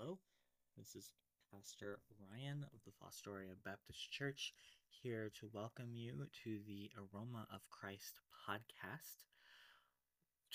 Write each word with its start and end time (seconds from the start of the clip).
Hello, 0.00 0.18
this 0.78 0.94
is 0.96 1.12
Pastor 1.52 1.98
Ryan 2.32 2.64
of 2.72 2.80
the 2.86 2.92
Fostoria 2.96 3.52
Baptist 3.66 4.10
Church 4.10 4.54
here 4.88 5.30
to 5.38 5.50
welcome 5.52 5.90
you 5.92 6.26
to 6.42 6.58
the 6.66 6.90
Aroma 6.96 7.46
of 7.52 7.68
Christ 7.68 8.18
podcast. 8.32 9.28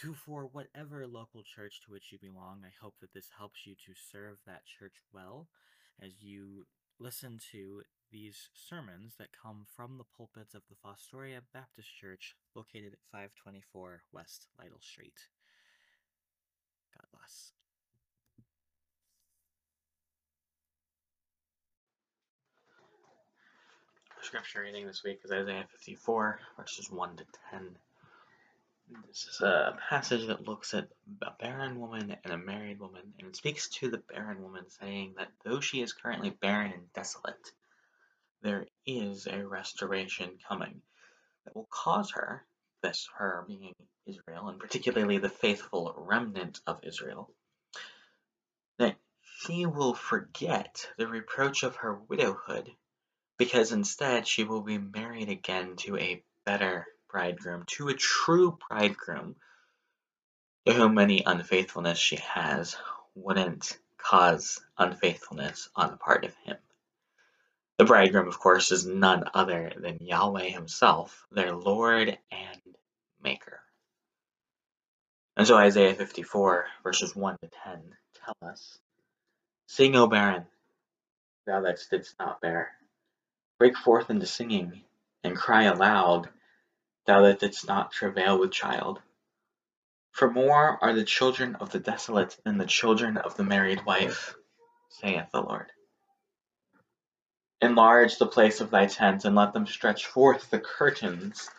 To 0.01 0.15
for 0.15 0.49
whatever 0.51 1.05
local 1.05 1.43
church 1.43 1.81
to 1.85 1.91
which 1.91 2.11
you 2.11 2.17
belong, 2.17 2.61
I 2.65 2.73
hope 2.81 2.95
that 3.01 3.13
this 3.13 3.29
helps 3.37 3.67
you 3.67 3.75
to 3.85 3.93
serve 3.93 4.37
that 4.47 4.63
church 4.65 4.95
well 5.13 5.47
as 6.01 6.23
you 6.23 6.65
listen 6.99 7.37
to 7.51 7.83
these 8.11 8.49
sermons 8.55 9.13
that 9.19 9.29
come 9.43 9.67
from 9.75 9.99
the 9.99 10.09
pulpits 10.17 10.55
of 10.55 10.63
the 10.69 10.75
Fostoria 10.75 11.41
Baptist 11.53 11.89
Church 12.01 12.33
located 12.55 12.93
at 12.93 13.11
524 13.11 14.01
West 14.11 14.47
Lytle 14.57 14.81
Street. 14.81 15.29
God 16.97 17.05
bless. 17.13 17.54
Scripture 24.25 24.61
reading 24.61 24.87
this 24.87 25.03
week 25.03 25.19
is 25.23 25.31
Isaiah 25.31 25.67
54, 25.69 26.39
verses 26.57 26.89
1 26.89 27.17
to 27.17 27.25
10. 27.51 27.77
This 29.07 29.27
is 29.29 29.41
a 29.41 29.77
passage 29.87 30.25
that 30.25 30.47
looks 30.47 30.73
at 30.73 30.87
a 31.21 31.29
barren 31.39 31.79
woman 31.79 32.15
and 32.23 32.33
a 32.33 32.37
married 32.37 32.79
woman, 32.79 33.13
and 33.19 33.27
it 33.27 33.35
speaks 33.35 33.69
to 33.69 33.91
the 33.91 34.01
barren 34.11 34.41
woman, 34.41 34.63
saying 34.81 35.13
that 35.19 35.27
though 35.43 35.59
she 35.59 35.79
is 35.79 35.93
currently 35.93 36.31
barren 36.31 36.71
and 36.71 36.91
desolate, 36.93 37.51
there 38.41 38.65
is 38.87 39.27
a 39.27 39.45
restoration 39.45 40.31
coming 40.47 40.81
that 41.43 41.55
will 41.55 41.69
cause 41.69 42.09
her, 42.15 42.43
this 42.81 43.07
her 43.19 43.45
being 43.47 43.75
Israel, 44.07 44.47
and 44.47 44.59
particularly 44.59 45.19
the 45.19 45.29
faithful 45.29 45.93
remnant 45.95 46.61
of 46.65 46.79
Israel, 46.81 47.29
that 48.79 48.95
she 49.21 49.67
will 49.67 49.93
forget 49.93 50.89
the 50.97 51.07
reproach 51.07 51.61
of 51.61 51.75
her 51.75 51.93
widowhood 51.93 52.71
because 53.37 53.71
instead 53.71 54.27
she 54.27 54.43
will 54.43 54.61
be 54.61 54.77
married 54.77 55.29
again 55.29 55.75
to 55.77 55.97
a 55.97 56.23
better 56.45 56.87
bridegroom, 57.09 57.63
to 57.67 57.89
a 57.89 57.93
true 57.93 58.57
bridegroom, 58.69 59.35
to 60.65 60.73
whom 60.73 60.97
any 60.97 61.23
unfaithfulness 61.25 61.97
she 61.97 62.17
has 62.17 62.75
wouldn't 63.13 63.77
cause 63.97 64.59
unfaithfulness 64.77 65.69
on 65.75 65.91
the 65.91 65.97
part 65.97 66.25
of 66.25 66.35
him. 66.45 66.57
The 67.77 67.85
bridegroom, 67.85 68.27
of 68.27 68.39
course, 68.39 68.71
is 68.71 68.85
none 68.85 69.25
other 69.33 69.73
than 69.75 69.97
Yahweh 69.99 70.49
himself, 70.49 71.25
their 71.31 71.53
Lord 71.53 72.17
and 72.31 72.61
Maker. 73.21 73.59
And 75.35 75.45
so 75.45 75.57
Isaiah 75.57 75.93
54, 75.93 76.65
verses 76.83 77.15
1 77.15 77.37
to 77.41 77.49
10, 77.63 77.81
tell 78.23 78.49
us 78.49 78.79
Sing, 79.67 79.95
O 79.95 80.07
barren, 80.07 80.45
thou 81.45 81.61
that 81.61 81.79
didst 81.89 82.15
not 82.19 82.39
bear 82.39 82.71
Break 83.57 83.77
forth 83.77 84.09
into 84.09 84.25
singing, 84.25 84.83
and 85.23 85.37
cry 85.37 85.63
aloud, 85.63 86.29
thou 87.05 87.21
that 87.21 87.39
didst 87.39 87.67
not 87.67 87.91
travail 87.91 88.37
with 88.37 88.51
child. 88.51 89.01
For 90.11 90.29
more 90.29 90.77
are 90.83 90.93
the 90.93 91.05
children 91.05 91.55
of 91.55 91.71
the 91.71 91.79
desolate 91.79 92.37
than 92.43 92.57
the 92.57 92.65
children 92.65 93.17
of 93.17 93.37
the 93.37 93.43
married 93.43 93.85
wife, 93.85 94.35
saith 94.89 95.31
the 95.31 95.41
Lord. 95.41 95.71
Enlarge 97.61 98.17
the 98.17 98.27
place 98.27 98.59
of 98.59 98.71
thy 98.71 98.87
tent, 98.87 99.23
and 99.23 99.35
let 99.35 99.53
them 99.53 99.65
stretch 99.65 100.05
forth 100.05 100.49
the 100.49 100.59
curtains 100.59 101.49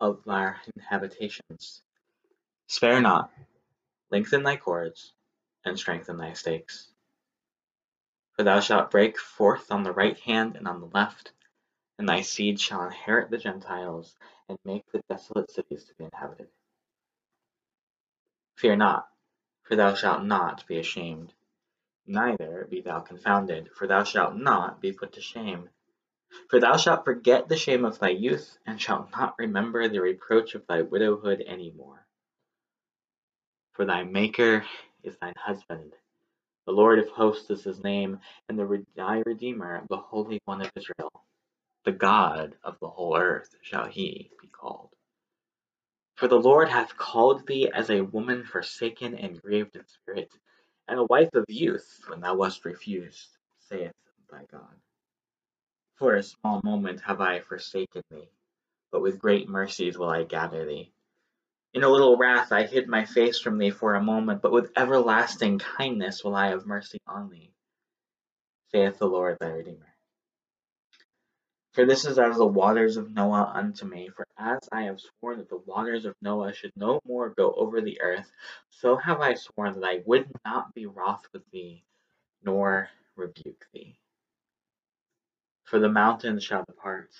of 0.00 0.22
thy 0.24 0.54
habitations. 0.90 1.82
Spare 2.66 3.00
not, 3.00 3.32
lengthen 4.10 4.42
thy 4.42 4.56
cords, 4.56 5.14
and 5.64 5.78
strengthen 5.78 6.18
thy 6.18 6.34
stakes. 6.34 6.88
For 8.34 8.42
thou 8.42 8.60
shalt 8.60 8.90
break 8.90 9.18
forth 9.18 9.72
on 9.72 9.82
the 9.82 9.92
right 9.92 10.18
hand 10.20 10.56
and 10.56 10.68
on 10.68 10.80
the 10.80 10.86
left, 10.86 11.32
and 11.98 12.08
thy 12.08 12.20
seed 12.20 12.60
shall 12.60 12.84
inherit 12.84 13.30
the 13.30 13.38
Gentiles, 13.38 14.16
and 14.48 14.58
make 14.64 14.84
the 14.92 15.02
desolate 15.08 15.50
cities 15.50 15.84
to 15.84 15.94
be 15.94 16.04
inhabited. 16.04 16.48
Fear 18.56 18.76
not, 18.76 19.08
for 19.64 19.76
thou 19.76 19.94
shalt 19.94 20.24
not 20.24 20.66
be 20.66 20.78
ashamed, 20.78 21.34
neither 22.06 22.66
be 22.70 22.80
thou 22.80 23.00
confounded, 23.00 23.70
for 23.74 23.86
thou 23.86 24.04
shalt 24.04 24.36
not 24.36 24.80
be 24.80 24.92
put 24.92 25.12
to 25.14 25.20
shame. 25.20 25.68
For 26.50 26.60
thou 26.60 26.76
shalt 26.76 27.04
forget 27.04 27.48
the 27.48 27.56
shame 27.56 27.84
of 27.84 27.98
thy 27.98 28.10
youth, 28.10 28.58
and 28.66 28.80
shalt 28.80 29.10
not 29.12 29.34
remember 29.38 29.88
the 29.88 30.00
reproach 30.00 30.54
of 30.54 30.66
thy 30.66 30.82
widowhood 30.82 31.42
any 31.46 31.72
more. 31.72 32.06
For 33.72 33.84
thy 33.84 34.04
Maker 34.04 34.64
is 35.02 35.16
thine 35.18 35.34
husband, 35.36 35.92
the 36.66 36.72
Lord 36.72 36.98
of 36.98 37.08
hosts 37.08 37.50
is 37.50 37.64
his 37.64 37.82
name, 37.82 38.20
and 38.48 38.58
the 38.58 38.84
thy 38.94 39.22
Redeemer, 39.24 39.84
the 39.88 39.96
Holy 39.96 40.38
One 40.44 40.60
of 40.60 40.70
Israel. 40.76 41.17
The 41.88 41.92
God 41.94 42.54
of 42.62 42.78
the 42.80 42.90
whole 42.90 43.16
earth 43.16 43.56
shall 43.62 43.86
he 43.86 44.30
be 44.42 44.48
called. 44.48 44.90
For 46.16 46.28
the 46.28 46.38
Lord 46.38 46.68
hath 46.68 46.98
called 46.98 47.46
thee 47.46 47.70
as 47.72 47.88
a 47.88 48.02
woman 48.02 48.44
forsaken 48.44 49.14
and 49.14 49.40
grieved 49.40 49.74
in 49.74 49.86
spirit, 49.86 50.30
and 50.86 50.98
a 50.98 51.04
wife 51.04 51.32
of 51.32 51.46
youth 51.48 52.04
when 52.06 52.20
thou 52.20 52.34
wast 52.34 52.66
refused, 52.66 53.38
saith 53.70 53.94
thy 54.30 54.44
God. 54.52 54.76
For 55.94 56.14
a 56.14 56.22
small 56.22 56.60
moment 56.62 57.00
have 57.00 57.22
I 57.22 57.40
forsaken 57.40 58.02
thee, 58.10 58.28
but 58.92 59.00
with 59.00 59.18
great 59.18 59.48
mercies 59.48 59.96
will 59.96 60.10
I 60.10 60.24
gather 60.24 60.66
thee. 60.66 60.92
In 61.72 61.84
a 61.84 61.88
little 61.88 62.18
wrath 62.18 62.52
I 62.52 62.66
hid 62.66 62.86
my 62.86 63.06
face 63.06 63.40
from 63.40 63.56
thee 63.56 63.70
for 63.70 63.94
a 63.94 64.04
moment, 64.04 64.42
but 64.42 64.52
with 64.52 64.72
everlasting 64.76 65.58
kindness 65.58 66.22
will 66.22 66.36
I 66.36 66.48
have 66.48 66.66
mercy 66.66 66.98
on 67.06 67.30
thee, 67.30 67.54
saith 68.72 68.98
the 68.98 69.06
Lord 69.06 69.38
thy 69.40 69.48
Redeemer. 69.52 69.87
For 71.78 71.86
this 71.86 72.04
is 72.04 72.18
as 72.18 72.38
the 72.38 72.44
waters 72.44 72.96
of 72.96 73.14
Noah 73.14 73.52
unto 73.54 73.86
me. 73.86 74.08
For 74.08 74.26
as 74.36 74.68
I 74.72 74.82
have 74.82 75.00
sworn 75.00 75.38
that 75.38 75.48
the 75.48 75.58
waters 75.58 76.06
of 76.06 76.16
Noah 76.20 76.52
should 76.52 76.72
no 76.74 76.98
more 77.06 77.28
go 77.30 77.52
over 77.52 77.80
the 77.80 78.00
earth, 78.00 78.32
so 78.68 78.96
have 78.96 79.20
I 79.20 79.34
sworn 79.34 79.74
that 79.78 79.86
I 79.88 80.02
would 80.04 80.28
not 80.44 80.74
be 80.74 80.86
wroth 80.86 81.28
with 81.32 81.48
thee, 81.52 81.84
nor 82.42 82.90
rebuke 83.14 83.64
thee. 83.72 83.96
For 85.62 85.78
the 85.78 85.88
mountains 85.88 86.42
shall 86.42 86.64
depart, 86.64 87.12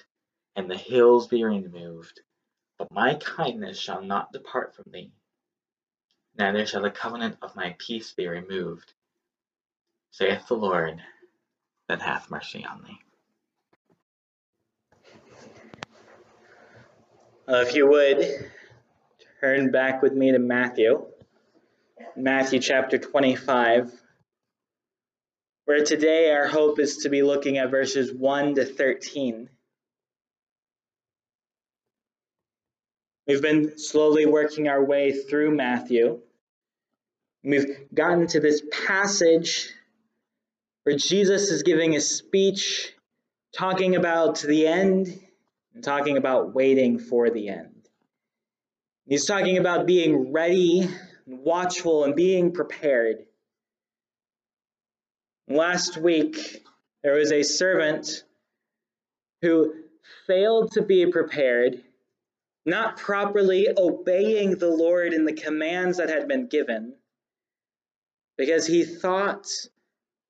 and 0.57 0.69
the 0.69 0.77
hills 0.77 1.29
be 1.29 1.45
removed, 1.45 2.21
but 2.79 2.91
my 2.91 3.15
kindness 3.15 3.79
shall 3.79 4.03
not 4.03 4.33
depart 4.33 4.75
from 4.75 4.91
thee, 4.91 5.13
neither 6.37 6.67
shall 6.67 6.83
the 6.83 6.91
covenant 6.91 7.39
of 7.43 7.55
my 7.55 7.77
peace 7.79 8.13
be 8.13 8.27
removed, 8.27 8.93
saith 10.11 10.49
the 10.49 10.57
Lord 10.57 11.01
that 11.87 12.03
hath 12.03 12.29
mercy 12.29 12.65
on 12.65 12.83
thee. 12.83 12.99
Uh, 17.49 17.65
if 17.67 17.75
you 17.75 17.89
would, 17.89 18.29
turn 19.41 19.71
back 19.71 20.03
with 20.03 20.13
me 20.13 20.33
to 20.33 20.39
Matthew, 20.39 21.07
Matthew 22.15 22.61
chapter 22.61 22.99
25, 22.99 23.91
where 25.65 25.83
today 25.83 26.31
our 26.31 26.47
hope 26.47 26.79
is 26.79 26.99
to 26.99 27.09
be 27.09 27.23
looking 27.23 27.57
at 27.57 27.71
verses 27.71 28.13
1 28.13 28.57
to 28.57 28.67
13. 28.67 29.49
We've 33.27 33.41
been 33.41 33.79
slowly 33.79 34.27
working 34.27 34.69
our 34.69 34.85
way 34.85 35.13
through 35.13 35.57
Matthew. 35.57 36.21
We've 37.43 37.79
gotten 37.95 38.27
to 38.27 38.41
this 38.41 38.63
passage 38.87 39.71
where 40.83 40.99
Jesus 40.99 41.51
is 41.51 41.63
giving 41.63 41.97
a 41.97 42.01
speech 42.03 42.93
talking 43.57 43.97
about 43.97 44.41
the 44.41 44.67
end 44.67 45.19
talking 45.83 46.17
about 46.17 46.55
waiting 46.55 46.99
for 46.99 47.31
the 47.31 47.49
end. 47.49 47.89
He's 49.07 49.25
talking 49.25 49.59
about 49.59 49.87
being 49.87 50.33
ready, 50.33 50.89
and 51.27 51.39
watchful, 51.41 52.05
and 52.05 52.15
being 52.15 52.53
prepared. 52.53 53.25
Last 55.49 55.97
week, 55.97 56.63
there 57.03 57.15
was 57.15 57.33
a 57.33 57.43
servant 57.43 58.25
who 59.41 59.73
failed 60.27 60.73
to 60.73 60.83
be 60.83 61.11
prepared, 61.11 61.83
not 62.67 62.99
properly 62.99 63.69
obeying 63.75 64.57
the 64.57 64.69
Lord 64.69 65.15
in 65.15 65.25
the 65.25 65.33
commands 65.33 65.97
that 65.99 66.11
had 66.11 66.29
been 66.29 66.49
given, 66.49 66.95
because 68.37 68.67
he 68.67 68.85
thought 68.85 69.47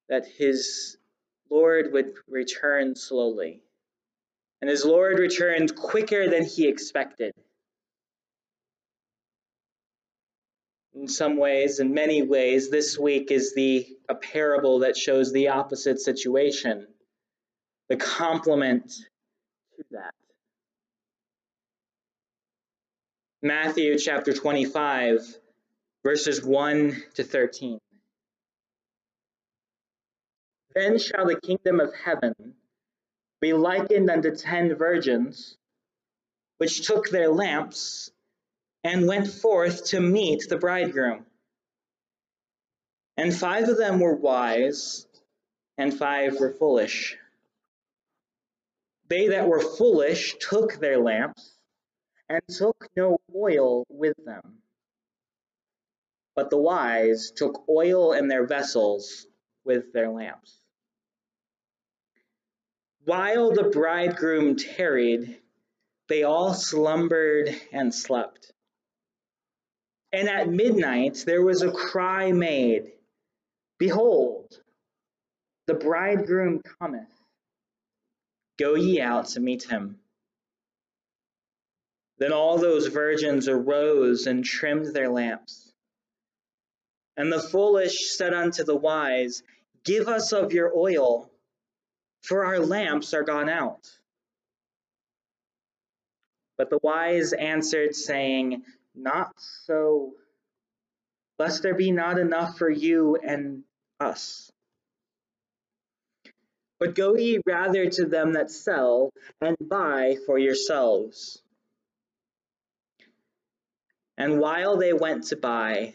that 0.08 0.26
his 0.26 0.96
Lord 1.50 1.92
would 1.92 2.14
return 2.28 2.94
slowly 2.94 3.62
and 4.60 4.70
his 4.70 4.84
Lord 4.84 5.18
returned 5.18 5.74
quicker 5.76 6.28
than 6.28 6.44
he 6.44 6.68
expected. 6.68 7.32
In 10.94 11.06
some 11.06 11.36
ways, 11.36 11.78
in 11.78 11.94
many 11.94 12.22
ways, 12.22 12.70
this 12.70 12.98
week 12.98 13.30
is 13.30 13.54
the 13.54 13.86
a 14.08 14.16
parable 14.16 14.80
that 14.80 14.96
shows 14.96 15.32
the 15.32 15.48
opposite 15.48 16.00
situation, 16.00 16.88
the 17.88 17.96
complement 17.96 18.88
to 18.88 19.84
that. 19.92 20.14
Matthew 23.40 23.96
chapter 23.96 24.32
25, 24.32 25.20
verses 26.02 26.42
1 26.42 27.00
to 27.14 27.22
13. 27.22 27.78
Then 30.74 30.98
shall 30.98 31.26
the 31.26 31.40
kingdom 31.40 31.78
of 31.78 31.94
heaven 31.94 32.34
be 33.40 33.52
likened 33.52 34.10
unto 34.10 34.34
ten 34.34 34.74
virgins, 34.74 35.56
which 36.58 36.86
took 36.86 37.08
their 37.10 37.28
lamps 37.28 38.10
and 38.84 39.06
went 39.06 39.28
forth 39.28 39.86
to 39.86 40.00
meet 40.00 40.48
the 40.48 40.56
bridegroom. 40.56 41.24
And 43.16 43.34
five 43.34 43.68
of 43.68 43.76
them 43.76 44.00
were 44.00 44.14
wise, 44.14 45.06
and 45.76 45.92
five 45.92 46.38
were 46.38 46.52
foolish. 46.52 47.16
They 49.08 49.28
that 49.28 49.48
were 49.48 49.60
foolish 49.60 50.36
took 50.38 50.74
their 50.74 50.98
lamps, 50.98 51.50
and 52.28 52.42
took 52.48 52.88
no 52.96 53.18
oil 53.34 53.86
with 53.88 54.16
them. 54.24 54.58
But 56.36 56.50
the 56.50 56.58
wise 56.58 57.32
took 57.34 57.68
oil 57.68 58.12
in 58.12 58.28
their 58.28 58.46
vessels 58.46 59.26
with 59.64 59.92
their 59.92 60.10
lamps. 60.10 60.57
While 63.08 63.52
the 63.52 63.70
bridegroom 63.70 64.56
tarried, 64.56 65.40
they 66.10 66.24
all 66.24 66.52
slumbered 66.52 67.48
and 67.72 67.94
slept. 67.94 68.52
And 70.12 70.28
at 70.28 70.50
midnight 70.50 71.24
there 71.24 71.40
was 71.40 71.62
a 71.62 71.72
cry 71.72 72.32
made 72.32 72.92
Behold, 73.78 74.60
the 75.66 75.72
bridegroom 75.72 76.60
cometh. 76.78 77.08
Go 78.58 78.74
ye 78.74 79.00
out 79.00 79.28
to 79.28 79.40
meet 79.40 79.62
him. 79.62 79.98
Then 82.18 82.34
all 82.34 82.58
those 82.58 82.88
virgins 82.88 83.48
arose 83.48 84.26
and 84.26 84.44
trimmed 84.44 84.92
their 84.94 85.08
lamps. 85.08 85.72
And 87.16 87.32
the 87.32 87.40
foolish 87.40 88.10
said 88.18 88.34
unto 88.34 88.64
the 88.64 88.76
wise, 88.76 89.42
Give 89.82 90.08
us 90.08 90.34
of 90.34 90.52
your 90.52 90.76
oil, 90.76 91.30
for 92.22 92.44
our 92.44 92.60
lamps 92.60 93.14
are 93.14 93.22
gone 93.22 93.48
out. 93.48 93.88
But 96.56 96.70
the 96.70 96.80
wise 96.82 97.32
answered, 97.32 97.94
saying, 97.94 98.64
Not 98.94 99.32
so, 99.38 100.14
lest 101.38 101.62
there 101.62 101.74
be 101.74 101.92
not 101.92 102.18
enough 102.18 102.58
for 102.58 102.68
you 102.68 103.16
and 103.16 103.62
us. 104.00 104.50
But 106.80 106.94
go 106.94 107.16
ye 107.16 107.40
rather 107.46 107.88
to 107.88 108.06
them 108.06 108.32
that 108.32 108.50
sell, 108.50 109.10
and 109.40 109.56
buy 109.60 110.16
for 110.26 110.38
yourselves. 110.38 111.42
And 114.16 114.40
while 114.40 114.76
they 114.76 114.92
went 114.92 115.24
to 115.28 115.36
buy, 115.36 115.94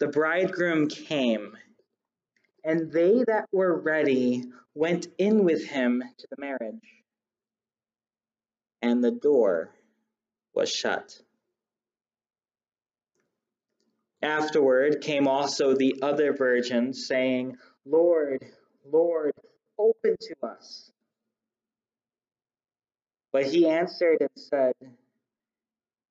the 0.00 0.08
bridegroom 0.08 0.88
came, 0.88 1.56
and 2.64 2.92
they 2.92 3.24
that 3.26 3.46
were 3.52 3.76
ready 3.76 4.44
went 4.74 5.08
in 5.18 5.44
with 5.44 5.66
him 5.66 6.02
to 6.18 6.26
the 6.30 6.40
marriage, 6.40 7.02
and 8.80 9.02
the 9.02 9.10
door 9.10 9.70
was 10.54 10.70
shut. 10.70 11.20
Afterward 14.22 15.00
came 15.00 15.26
also 15.26 15.74
the 15.74 15.96
other 16.02 16.32
virgins, 16.32 17.06
saying, 17.06 17.56
Lord, 17.84 18.44
Lord, 18.90 19.32
open 19.78 20.16
to 20.20 20.34
us. 20.46 20.90
But 23.32 23.46
he 23.46 23.68
answered 23.68 24.18
and 24.20 24.30
said, 24.36 24.74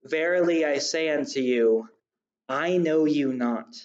Verily 0.03 0.65
I 0.65 0.79
say 0.79 1.09
unto 1.09 1.39
you, 1.39 1.87
I 2.49 2.77
know 2.77 3.05
you 3.05 3.31
not. 3.31 3.75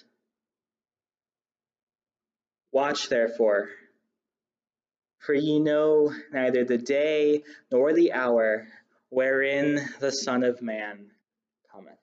Watch 2.77 3.09
therefore, 3.09 3.69
for 5.17 5.33
ye 5.33 5.59
know 5.59 6.13
neither 6.31 6.63
the 6.63 6.77
day 6.77 7.41
nor 7.71 7.91
the 7.91 8.13
hour 8.13 8.67
wherein 9.09 9.83
the 9.99 10.11
Son 10.11 10.43
of 10.43 10.61
Man 10.61 11.09
cometh. 11.71 11.97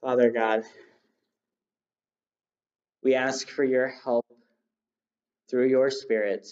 Father 0.00 0.30
God, 0.30 0.62
we 3.02 3.16
ask 3.16 3.46
for 3.46 3.62
your 3.62 3.88
help 3.88 4.24
through 5.50 5.68
your 5.68 5.90
Spirit 5.90 6.48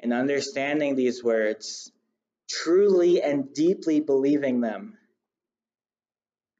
in 0.00 0.12
understanding 0.12 0.96
these 0.96 1.24
words, 1.24 1.90
truly 2.50 3.22
and 3.22 3.54
deeply 3.54 4.00
believing 4.00 4.60
them, 4.60 4.98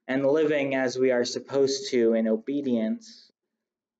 and 0.07 0.25
living 0.25 0.75
as 0.75 0.97
we 0.97 1.11
are 1.11 1.25
supposed 1.25 1.89
to 1.91 2.13
in 2.13 2.27
obedience, 2.27 3.31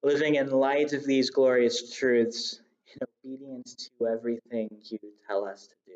living 0.04 0.36
in 0.36 0.50
light 0.50 0.94
of 0.94 1.06
these 1.06 1.30
glorious 1.30 1.96
truths 1.96 2.60
in 2.94 3.08
obedience 3.26 3.90
to 3.98 4.08
everything 4.08 4.70
you 4.84 5.00
tell 5.28 5.46
us 5.46 5.68
to 5.68 5.76
do. 5.88 5.96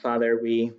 Father, 0.00 0.38
we 0.40 0.72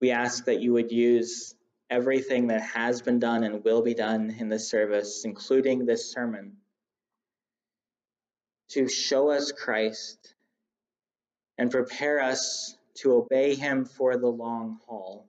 we 0.00 0.10
ask 0.10 0.46
that 0.46 0.60
you 0.60 0.72
would 0.72 0.90
use 0.90 1.54
everything 1.90 2.46
that 2.46 2.62
has 2.62 3.02
been 3.02 3.18
done 3.18 3.44
and 3.44 3.62
will 3.64 3.82
be 3.82 3.94
done 3.94 4.34
in 4.38 4.48
this 4.48 4.70
service, 4.70 5.24
including 5.24 5.84
this 5.84 6.10
sermon, 6.10 6.56
to 8.68 8.88
show 8.88 9.30
us 9.30 9.52
Christ 9.52 10.34
and 11.60 11.70
prepare 11.70 12.22
us 12.22 12.74
to 12.94 13.12
obey 13.12 13.54
him 13.54 13.84
for 13.84 14.16
the 14.16 14.26
long 14.26 14.78
haul. 14.86 15.28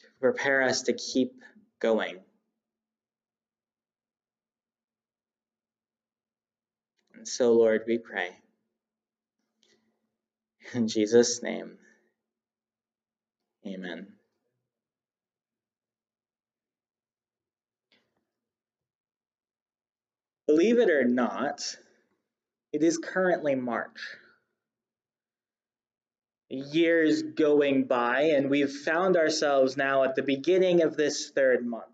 To 0.00 0.06
prepare 0.20 0.62
us 0.62 0.82
to 0.82 0.92
keep 0.92 1.40
going. 1.78 2.18
And 7.14 7.28
so, 7.28 7.52
Lord, 7.52 7.82
we 7.86 7.98
pray. 7.98 8.30
In 10.74 10.88
Jesus' 10.88 11.44
name, 11.44 11.78
amen. 13.64 14.08
Believe 20.48 20.80
it 20.80 20.90
or 20.90 21.04
not, 21.04 21.76
it 22.76 22.82
is 22.82 22.98
currently 22.98 23.54
March. 23.54 24.18
Years 26.50 27.22
going 27.22 27.84
by, 27.84 28.32
and 28.36 28.50
we've 28.50 28.70
found 28.70 29.16
ourselves 29.16 29.78
now 29.78 30.04
at 30.04 30.14
the 30.14 30.22
beginning 30.22 30.82
of 30.82 30.94
this 30.94 31.30
third 31.30 31.64
month. 31.64 31.86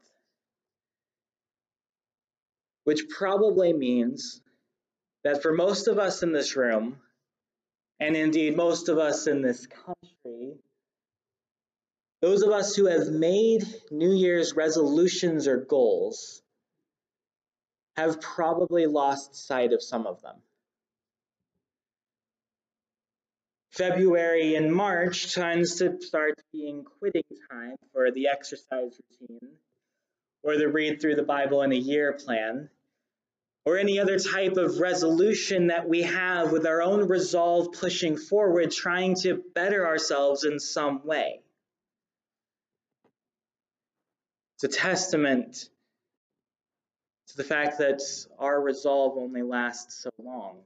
Which 2.83 3.09
probably 3.17 3.73
means 3.73 4.41
that 5.23 5.41
for 5.41 5.53
most 5.53 5.87
of 5.87 6.01
us 6.01 6.25
in 6.25 6.33
this 6.33 6.57
room, 6.57 6.99
and 8.01 8.17
indeed 8.17 8.57
most 8.57 8.89
of 8.89 8.99
us 8.99 9.29
in 9.29 9.41
this 9.41 9.69
country, 9.69 10.57
those 12.23 12.43
of 12.43 12.51
us 12.51 12.75
who 12.75 12.87
have 12.87 13.07
made 13.07 13.65
New 13.93 14.13
Year's 14.13 14.57
resolutions 14.57 15.47
or 15.47 15.59
goals 15.59 16.43
have 17.97 18.21
probably 18.21 18.87
lost 18.87 19.37
sight 19.37 19.73
of 19.73 19.81
some 19.81 20.09
of 20.09 20.21
them. 20.23 20.43
February 23.73 24.55
and 24.55 24.73
March 24.73 25.35
tends 25.35 25.77
to 25.77 25.97
start 26.01 26.35
being 26.53 26.85
quitting 26.85 27.23
time 27.51 27.77
for 27.93 28.11
the 28.11 28.29
exercise 28.29 29.01
routine 29.21 29.51
or 30.43 30.59
the 30.59 30.69
read 30.69 31.01
through 31.01 31.15
the 31.15 31.23
Bible 31.23 31.63
in 31.63 31.73
a 31.73 31.77
year 31.77 32.13
plan 32.13 32.69
or 33.65 33.79
any 33.79 33.99
other 33.99 34.19
type 34.19 34.57
of 34.57 34.79
resolution 34.79 35.69
that 35.69 35.89
we 35.89 36.03
have 36.03 36.53
with 36.53 36.67
our 36.67 36.83
own 36.83 37.09
resolve 37.09 37.73
pushing 37.73 38.17
forward, 38.17 38.71
trying 38.71 39.15
to 39.15 39.43
better 39.55 39.87
ourselves 39.87 40.45
in 40.45 40.59
some 40.59 41.07
way. 41.07 41.41
It's 44.57 44.65
a 44.65 44.69
testament 44.69 45.69
to 47.29 47.37
the 47.37 47.45
fact 47.45 47.79
that 47.79 48.03
our 48.39 48.61
resolve 48.61 49.17
only 49.17 49.43
lasts 49.43 50.03
so 50.03 50.11
long. 50.23 50.59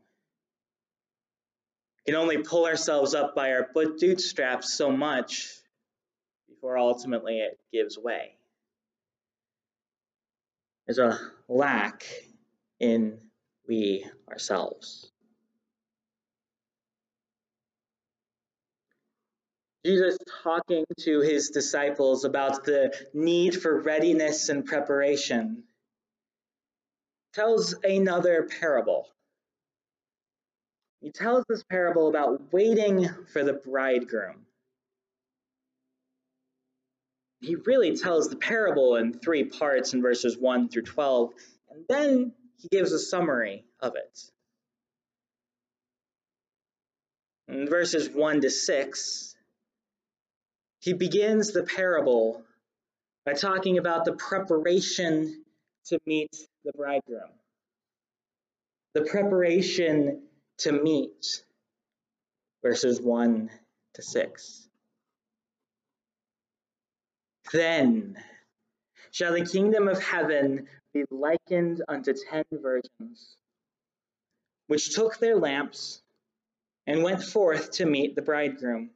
Can 2.06 2.14
only 2.14 2.38
pull 2.38 2.66
ourselves 2.66 3.14
up 3.14 3.34
by 3.34 3.52
our 3.52 3.68
bootstraps 3.74 4.72
so 4.74 4.92
much 4.92 5.52
before 6.48 6.78
ultimately 6.78 7.40
it 7.40 7.58
gives 7.72 7.98
way. 7.98 8.36
There's 10.86 10.98
a 10.98 11.18
lack 11.48 12.04
in 12.78 13.18
we 13.66 14.06
ourselves. 14.30 15.10
Jesus 19.84 20.16
talking 20.42 20.84
to 21.00 21.20
his 21.20 21.50
disciples 21.50 22.24
about 22.24 22.64
the 22.64 22.92
need 23.14 23.60
for 23.60 23.80
readiness 23.80 24.48
and 24.48 24.64
preparation 24.64 25.64
tells 27.34 27.74
another 27.84 28.48
parable. 28.60 29.08
He 31.06 31.12
tells 31.12 31.44
this 31.48 31.62
parable 31.62 32.08
about 32.08 32.52
waiting 32.52 33.08
for 33.32 33.44
the 33.44 33.52
bridegroom. 33.52 34.44
He 37.40 37.54
really 37.54 37.96
tells 37.96 38.28
the 38.28 38.34
parable 38.34 38.96
in 38.96 39.16
three 39.16 39.44
parts 39.44 39.94
in 39.94 40.02
verses 40.02 40.36
1 40.36 40.68
through 40.68 40.82
12, 40.82 41.30
and 41.70 41.84
then 41.88 42.32
he 42.56 42.66
gives 42.72 42.90
a 42.90 42.98
summary 42.98 43.64
of 43.78 43.94
it. 43.94 44.20
In 47.46 47.68
verses 47.68 48.10
1 48.10 48.40
to 48.40 48.50
6, 48.50 49.36
he 50.80 50.92
begins 50.92 51.52
the 51.52 51.62
parable 51.62 52.42
by 53.24 53.34
talking 53.34 53.78
about 53.78 54.06
the 54.06 54.14
preparation 54.14 55.44
to 55.84 56.00
meet 56.04 56.34
the 56.64 56.72
bridegroom. 56.72 57.30
The 58.94 59.02
preparation 59.02 60.22
to 60.58 60.72
meet, 60.72 61.44
verses 62.62 63.00
1 63.00 63.50
to 63.94 64.02
6. 64.02 64.68
Then 67.52 68.16
shall 69.10 69.32
the 69.32 69.46
kingdom 69.46 69.88
of 69.88 70.02
heaven 70.02 70.68
be 70.92 71.04
likened 71.10 71.82
unto 71.88 72.12
ten 72.12 72.44
virgins, 72.52 73.36
which 74.66 74.94
took 74.94 75.18
their 75.18 75.36
lamps 75.36 76.02
and 76.86 77.02
went 77.02 77.22
forth 77.22 77.70
to 77.72 77.86
meet 77.86 78.14
the 78.14 78.22
bridegroom. 78.22 78.90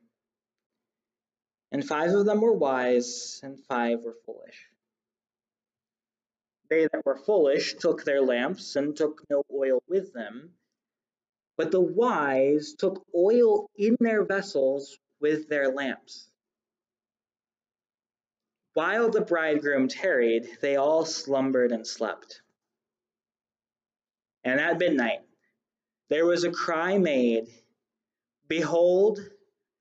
And 1.73 1.87
five 1.87 2.11
of 2.11 2.27
them 2.27 2.41
were 2.41 2.53
wise, 2.53 3.41
and 3.43 3.59
five 3.67 4.01
were 4.01 4.17
foolish. 4.27 4.67
They 6.69 6.87
that 6.87 7.05
were 7.05 7.17
foolish 7.17 7.75
took 7.75 8.05
their 8.05 8.21
lamps 8.21 8.77
and 8.77 8.97
took 8.97 9.23
no 9.31 9.45
oil 9.53 9.83
with 9.89 10.13
them, 10.13 10.51
but 11.61 11.71
the 11.71 11.79
wise 11.79 12.73
took 12.73 13.05
oil 13.15 13.69
in 13.77 13.95
their 14.01 14.25
vessels 14.25 14.97
with 15.21 15.47
their 15.51 15.69
lamps. 15.69 16.31
While 18.73 19.11
the 19.11 19.21
bridegroom 19.21 19.89
tarried, 19.89 20.49
they 20.63 20.77
all 20.77 21.05
slumbered 21.05 21.71
and 21.71 21.87
slept. 21.87 22.41
And 24.43 24.59
at 24.59 24.79
midnight 24.79 25.21
there 26.09 26.25
was 26.25 26.45
a 26.45 26.51
cry 26.51 26.97
made 26.97 27.49
Behold, 28.49 29.21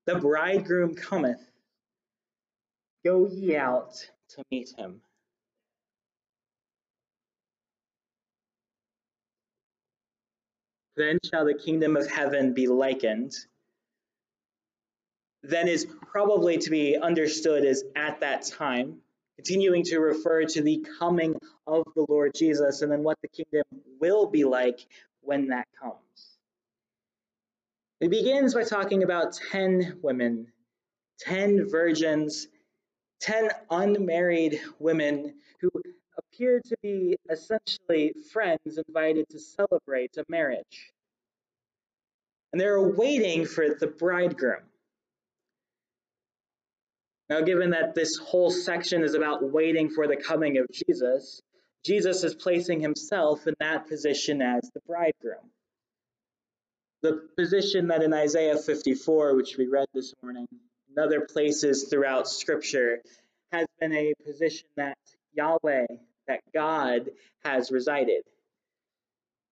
the 0.05 0.15
bridegroom 0.15 0.95
cometh. 0.95 1.39
Go 3.05 3.25
ye 3.25 3.55
out 3.55 3.93
to 4.31 4.43
meet 4.51 4.74
him. 4.77 5.00
Then 11.00 11.18
shall 11.24 11.46
the 11.46 11.53
kingdom 11.53 11.96
of 11.96 12.12
heaven 12.12 12.53
be 12.53 12.68
likened. 12.68 13.34
Then 15.44 15.70
is 15.70 15.88
probably 16.12 16.58
to 16.58 16.70
be 16.70 16.98
understood 16.98 17.63
as 17.63 17.86
at 17.96 18.20
that 18.20 18.46
time, 18.46 18.98
continuing 19.38 19.84
to 19.86 20.00
refer 20.00 20.44
to 20.44 20.62
the 20.62 20.86
coming 21.00 21.38
of 21.65 21.86
the 21.96 22.06
Lord 22.10 22.34
Jesus 22.36 22.82
and 22.82 22.91
then 22.91 23.03
what 23.03 23.18
the 23.22 23.29
kingdom 23.29 23.63
will 24.01 24.25
be 24.27 24.44
like 24.44 24.86
when 25.22 25.48
that 25.48 25.70
comes. 25.82 25.96
It 28.01 28.10
begins 28.10 28.53
by 28.53 28.65
talking 28.65 29.01
about 29.01 29.39
10 29.51 30.00
women, 30.01 30.48
10 31.20 31.70
virgins, 31.70 32.50
10 33.22 33.51
unmarried 33.70 34.60
women 34.79 35.36
who 35.62 35.70
appear 36.39 36.62
to 36.63 36.77
be 36.81 37.17
essentially 37.29 38.13
friends 38.31 38.79
invited 38.88 39.27
to 39.29 39.39
celebrate 39.39 40.15
a 40.17 40.24
marriage. 40.29 40.91
And 42.53 42.62
they're 42.62 42.81
waiting 42.81 43.46
for 43.46 43.75
the 43.75 43.88
bridegroom. 43.88 44.63
Now, 47.29 47.41
given 47.41 47.72
that 47.72 47.93
this 47.93 48.15
whole 48.17 48.50
section 48.50 49.03
is 49.03 49.15
about 49.15 49.51
waiting 49.51 49.89
for 49.89 50.08
the 50.08 50.15
coming 50.15 50.58
of 50.58 50.65
Jesus, 50.72 51.41
Jesus 51.86 52.24
is 52.24 52.34
placing 52.34 52.79
himself 52.79 53.46
in 53.46 53.53
that 53.60 53.88
position 53.88 54.41
as 54.41 54.69
the 54.74 54.81
bridegroom 54.88 55.51
the 57.01 57.29
position 57.38 57.88
that 57.88 58.03
in 58.03 58.13
Isaiah 58.13 58.58
54, 58.58 59.34
which 59.34 59.55
we 59.58 59.67
read 59.67 59.88
this 59.93 60.13
morning, 60.22 60.46
and 60.89 60.98
other 60.98 61.22
places 61.22 61.88
throughout 61.89 62.27
Scripture, 62.27 63.00
has 63.53 63.65
been 63.79 63.93
a 63.93 64.13
position 64.25 64.67
that 64.75 64.98
Yahweh, 65.34 65.86
that 66.29 66.39
God, 66.53 67.09
has 67.43 67.71
resided. 67.71 68.24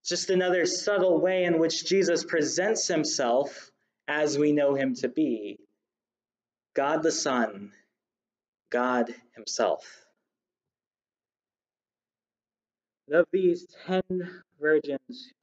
Just 0.05 0.29
another 0.29 0.65
subtle 0.65 1.19
way 1.19 1.43
in 1.43 1.59
which 1.59 1.85
Jesus 1.85 2.23
presents 2.23 2.87
himself 2.87 3.69
as 4.07 4.37
we 4.37 4.53
know 4.53 4.75
him 4.75 4.95
to 4.95 5.09
be 5.09 5.59
God 6.77 7.01
the 7.01 7.11
Son, 7.11 7.71
God 8.69 9.13
Himself. 9.35 9.83
Of 13.11 13.25
these 13.33 13.65
ten 13.87 14.03
virgins 14.61 15.33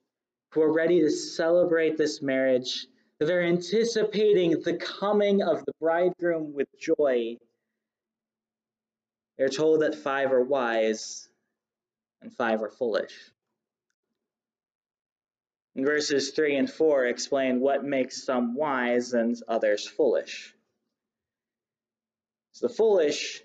who 0.53 0.63
are 0.63 0.73
ready 0.73 1.01
to 1.01 1.11
celebrate 1.11 1.99
this 1.99 2.23
marriage, 2.23 2.87
they're 3.19 3.43
anticipating 3.43 4.61
the 4.63 4.77
coming 4.77 5.43
of 5.43 5.65
the 5.65 5.73
bridegroom 5.81 6.55
with 6.55 6.69
joy. 6.79 7.37
They're 9.37 9.49
told 9.49 9.83
that 9.83 9.95
five 9.95 10.33
are 10.33 10.43
wise 10.43 11.29
and 12.23 12.33
five 12.33 12.63
are 12.63 12.71
foolish. 12.71 13.13
And 15.75 15.85
verses 15.85 16.31
3 16.31 16.57
and 16.57 16.71
4 16.71 17.07
explain 17.07 17.61
what 17.61 17.85
makes 17.85 18.25
some 18.25 18.55
wise 18.55 19.13
and 19.13 19.37
others 19.49 19.87
foolish. 19.89 20.55
So 22.53 22.69
the 22.69 22.75
foolish 22.75 23.43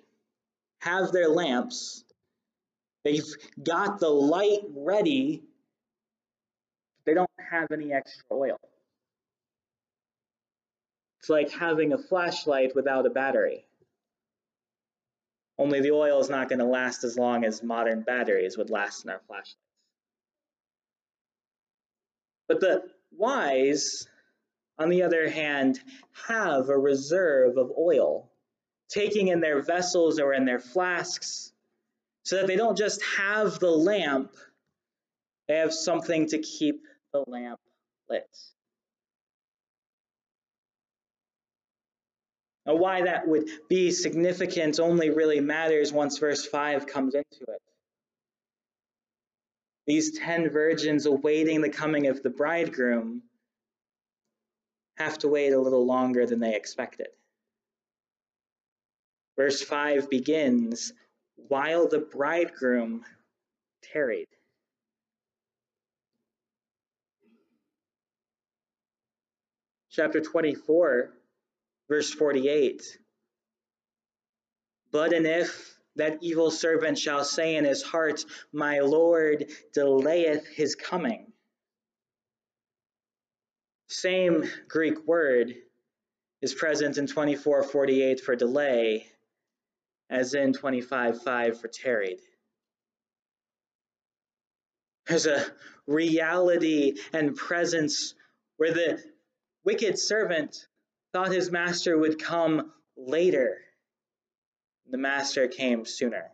have 0.81 1.11
their 1.11 1.27
lamps, 1.27 2.03
they've 3.03 3.25
got 3.63 3.99
the 3.99 4.09
light 4.09 4.61
ready 4.75 5.43
they 7.09 7.15
don't 7.15 7.29
have 7.49 7.71
any 7.71 7.91
extra 7.91 8.23
oil. 8.31 8.59
It's 11.19 11.29
like 11.29 11.49
having 11.49 11.91
a 11.91 11.97
flashlight 11.97 12.75
without 12.75 13.07
a 13.07 13.09
battery. 13.09 13.65
Only 15.59 15.81
the 15.81 15.91
oil 15.91 16.21
is 16.21 16.29
not 16.29 16.47
going 16.47 16.59
to 16.59 16.65
last 16.65 17.03
as 17.03 17.17
long 17.17 17.43
as 17.43 17.61
modern 17.61 18.01
batteries 18.01 18.57
would 18.57 18.69
last 18.69 19.03
in 19.03 19.11
our 19.11 19.19
flashlights. 19.27 19.57
But 22.47 22.61
the 22.61 22.83
wise, 23.11 24.07
on 24.79 24.87
the 24.87 25.03
other 25.03 25.29
hand, 25.29 25.81
have 26.27 26.69
a 26.69 26.77
reserve 26.77 27.57
of 27.57 27.73
oil, 27.77 28.31
taking 28.87 29.27
in 29.27 29.41
their 29.41 29.61
vessels 29.61 30.17
or 30.17 30.33
in 30.33 30.45
their 30.45 30.59
flasks, 30.59 31.51
so 32.23 32.37
that 32.37 32.47
they 32.47 32.55
don't 32.55 32.77
just 32.77 33.03
have 33.17 33.59
the 33.59 33.69
lamp, 33.69 34.31
they 35.49 35.57
have 35.57 35.73
something 35.73 36.27
to 36.27 36.39
keep 36.39 36.85
the 37.11 37.23
lamp 37.27 37.59
lit. 38.09 38.29
Now, 42.69 42.75
why 42.75 43.01
that 43.01 43.27
would 43.27 43.49
be 43.67 43.89
significant 43.89 44.79
only 44.79 45.09
really 45.09 45.39
matters 45.39 45.91
once 45.91 46.19
verse 46.19 46.45
5 46.45 46.85
comes 46.85 47.15
into 47.15 47.41
it. 47.47 47.61
These 49.87 50.19
ten 50.19 50.51
virgins 50.51 51.07
awaiting 51.07 51.61
the 51.61 51.71
coming 51.71 52.05
of 52.05 52.21
the 52.21 52.29
bridegroom 52.29 53.23
have 54.97 55.17
to 55.19 55.27
wait 55.27 55.51
a 55.51 55.59
little 55.59 55.83
longer 55.83 56.27
than 56.27 56.39
they 56.39 56.55
expected. 56.55 57.07
Verse 59.35 59.63
5 59.63 60.07
begins 60.07 60.93
while 61.47 61.87
the 61.87 61.97
bridegroom 61.97 63.03
tarried. 63.81 64.27
chapter 69.91 70.21
24, 70.21 71.09
verse 71.89 72.13
48. 72.13 72.97
But 74.91 75.13
and 75.13 75.25
if 75.27 75.77
that 75.95 76.19
evil 76.21 76.51
servant 76.51 76.97
shall 76.97 77.25
say 77.25 77.55
in 77.55 77.65
his 77.65 77.83
heart, 77.83 78.23
My 78.53 78.79
Lord 78.79 79.51
delayeth 79.73 80.47
his 80.47 80.75
coming. 80.75 81.33
Same 83.87 84.49
Greek 84.67 85.05
word 85.07 85.55
is 86.41 86.53
present 86.53 86.97
in 86.97 87.07
24:48 87.07 88.21
for 88.21 88.35
delay 88.35 89.11
as 90.09 90.33
in 90.33 90.53
25:5 90.53 91.59
for 91.59 91.67
tarried. 91.67 92.21
There's 95.07 95.25
a 95.25 95.45
reality 95.87 96.99
and 97.13 97.35
presence 97.35 98.13
where 98.57 98.73
the 98.73 99.03
wicked 99.63 99.97
servant 99.97 100.67
thought 101.13 101.31
his 101.31 101.51
master 101.51 101.97
would 101.97 102.21
come 102.21 102.71
later. 102.97 103.57
The 104.89 104.97
master 104.97 105.47
came 105.47 105.85
sooner. 105.85 106.31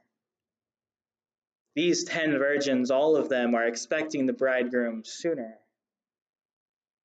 These 1.76 2.06
ten 2.06 2.38
virgins, 2.38 2.92
all 2.92 3.18
of 3.18 3.30
them, 3.30 3.54
are 3.56 3.68
expecting 3.68 4.26
the 4.26 4.34
bridegroom 4.34 5.04
sooner. 5.04 5.58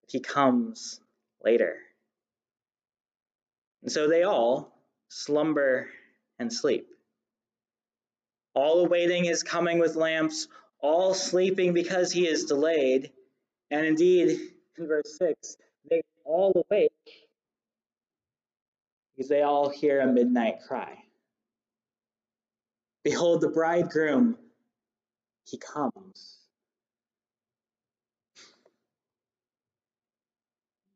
he 0.09 0.21
comes 0.21 1.01
later. 1.45 1.77
And 3.83 3.91
so 3.93 4.09
they 4.09 4.25
all 4.25 4.73
slumber 5.09 5.89
and 6.39 6.53
sleep, 6.53 6.89
all 8.55 8.85
awaiting 8.85 9.25
his 9.25 9.43
coming 9.43 9.79
with 9.79 9.97
lamps, 9.97 10.49
all 10.81 11.15
sleeping 11.15 11.73
because 11.73 12.13
he 12.13 12.27
is 12.27 12.45
delayed. 12.45 13.13
And 13.71 13.87
indeed, 13.87 14.41
in 14.79 14.87
verse 14.89 15.17
6, 15.19 15.57
they 15.89 16.03
all 16.25 16.65
awake 16.69 17.30
because 19.21 19.29
they 19.29 19.43
all 19.43 19.69
hear 19.69 20.01
a 20.01 20.07
midnight 20.07 20.63
cry. 20.67 20.97
Behold, 23.05 23.43
the 23.43 23.51
bridegroom, 23.51 24.39
he 25.45 25.59
comes. 25.59 26.39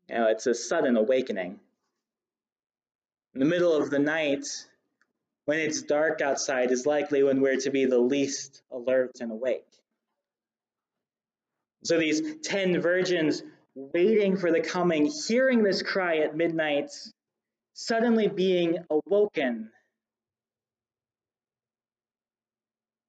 Now, 0.08 0.28
it's 0.28 0.46
a 0.46 0.54
sudden 0.54 0.96
awakening. 0.96 1.60
In 3.34 3.40
the 3.40 3.44
middle 3.44 3.74
of 3.74 3.90
the 3.90 3.98
night, 3.98 4.46
when 5.44 5.58
it's 5.58 5.82
dark 5.82 6.22
outside, 6.22 6.70
is 6.70 6.86
likely 6.86 7.22
when 7.22 7.42
we're 7.42 7.60
to 7.60 7.70
be 7.70 7.84
the 7.84 7.98
least 7.98 8.62
alert 8.72 9.20
and 9.20 9.32
awake. 9.32 9.68
So 11.82 11.98
these 11.98 12.22
ten 12.42 12.80
virgins 12.80 13.42
waiting 13.74 14.38
for 14.38 14.50
the 14.50 14.62
coming, 14.62 15.12
hearing 15.28 15.62
this 15.62 15.82
cry 15.82 16.20
at 16.20 16.34
midnight, 16.34 16.88
suddenly 17.74 18.28
being 18.28 18.78
awoken. 18.88 19.70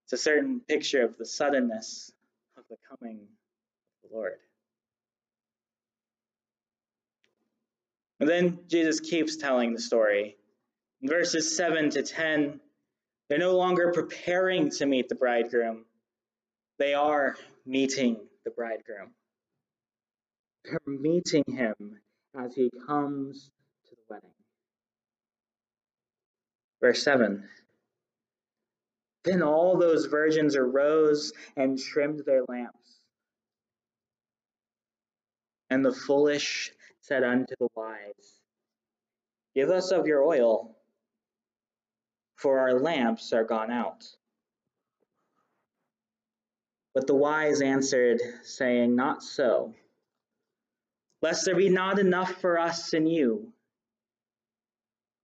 It's 0.06 0.14
a 0.14 0.18
certain 0.18 0.60
picture 0.60 1.04
of 1.04 1.18
the 1.18 1.26
suddenness 1.26 2.12
of 2.58 2.64
the 2.70 2.78
coming 2.90 3.20
of 4.04 4.10
the 4.10 4.16
Lord. 4.16 4.34
And 8.20 8.30
then 8.30 8.60
Jesus 8.68 9.00
keeps 9.00 9.38
telling 9.38 9.74
the 9.74 9.82
story. 9.82 10.36
In 11.02 11.10
verses 11.10 11.56
7 11.56 11.92
to 11.92 12.04
10, 12.04 12.60
they're 13.30 13.38
no 13.38 13.58
longer 13.58 13.92
preparing 13.92 14.70
to 14.72 14.86
meet 14.86 15.10
the 15.10 15.16
bridegroom, 15.16 15.86
they 16.78 16.94
are 16.94 17.36
meeting 17.66 18.18
the 18.44 18.52
bridegroom. 18.52 19.12
They're 20.64 20.80
meeting 20.86 21.44
him 21.48 22.00
as 22.38 22.56
he 22.56 22.72
comes 22.88 23.52
to 23.90 23.96
the 23.96 24.02
wedding. 24.10 24.35
Verse 26.82 27.03
7 27.03 27.48
Then 29.24 29.41
all 29.41 29.77
those 29.77 30.05
virgins 30.05 30.55
arose 30.55 31.34
and 31.55 31.79
trimmed 31.79 32.22
their 32.25 32.44
lamps. 32.48 33.00
And 35.70 35.84
the 35.84 35.94
foolish 35.94 36.72
said 37.01 37.24
unto 37.24 37.55
the 37.60 37.67
wise, 37.75 38.39
Give 39.55 39.70
us 39.70 39.91
of 39.91 40.05
your 40.05 40.24
oil, 40.24 40.75
for 42.36 42.60
our 42.60 42.79
lamps 42.79 43.32
are 43.34 43.44
gone 43.44 43.72
out. 43.72 44.05
But 46.94 47.08
the 47.08 47.15
wise 47.15 47.62
answered, 47.62 48.22
saying, 48.44 48.96
Not 48.96 49.24
so, 49.24 49.74
lest 51.22 51.46
there 51.46 51.55
be 51.55 51.70
not 51.70 52.00
enough 52.00 52.39
for 52.41 52.60
us 52.60 52.94
and 52.94 53.10
you. 53.10 53.51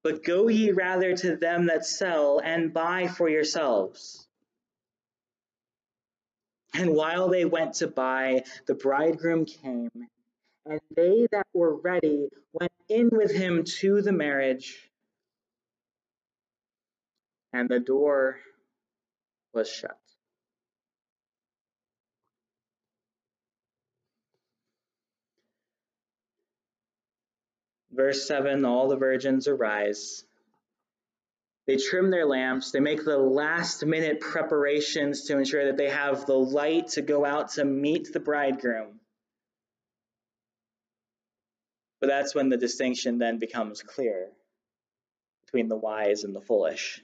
But 0.04 0.24
go 0.24 0.48
ye 0.48 0.72
rather 0.72 1.16
to 1.18 1.36
them 1.36 1.68
that 1.68 1.86
sell 1.86 2.40
and 2.44 2.74
buy 2.74 3.08
for 3.08 3.30
yourselves. 3.30 4.28
And 6.74 6.96
while 6.96 7.30
they 7.30 7.46
went 7.46 7.76
to 7.76 7.88
buy, 7.88 8.44
the 8.66 8.76
bridegroom 8.76 9.46
came, 9.46 9.92
and 10.66 10.80
they 10.96 11.28
that 11.32 11.48
were 11.54 11.76
ready 11.76 12.30
went 12.54 12.72
in 12.90 13.10
with 13.12 13.32
him 13.32 13.64
to 13.66 14.02
the 14.02 14.14
marriage, 14.14 14.90
and 17.54 17.70
the 17.70 17.80
door 17.80 18.40
was 19.54 19.70
shut. 19.70 20.00
Verse 28.02 28.26
7 28.26 28.66
All 28.66 28.88
the 28.88 28.98
virgins 28.98 29.48
arise. 29.48 30.26
They 31.68 31.78
trim 31.78 32.10
their 32.10 32.26
lamps. 32.26 32.72
They 32.72 32.80
make 32.80 33.06
the 33.06 33.20
last 33.20 33.86
minute 33.86 34.20
preparations 34.20 35.26
to 35.26 35.38
ensure 35.38 35.66
that 35.66 35.78
they 35.78 35.90
have 35.90 36.26
the 36.26 36.34
light 36.34 36.88
to 36.94 37.04
go 37.04 37.24
out 37.24 37.52
to 37.52 37.64
meet 37.64 38.12
the 38.12 38.20
bridegroom. 38.20 39.00
But 42.00 42.08
that's 42.08 42.34
when 42.34 42.50
the 42.50 42.58
distinction 42.58 43.20
then 43.20 43.38
becomes 43.38 43.84
clear 43.84 44.30
between 45.46 45.68
the 45.68 45.78
wise 45.78 46.24
and 46.24 46.36
the 46.36 46.42
foolish. 46.42 47.04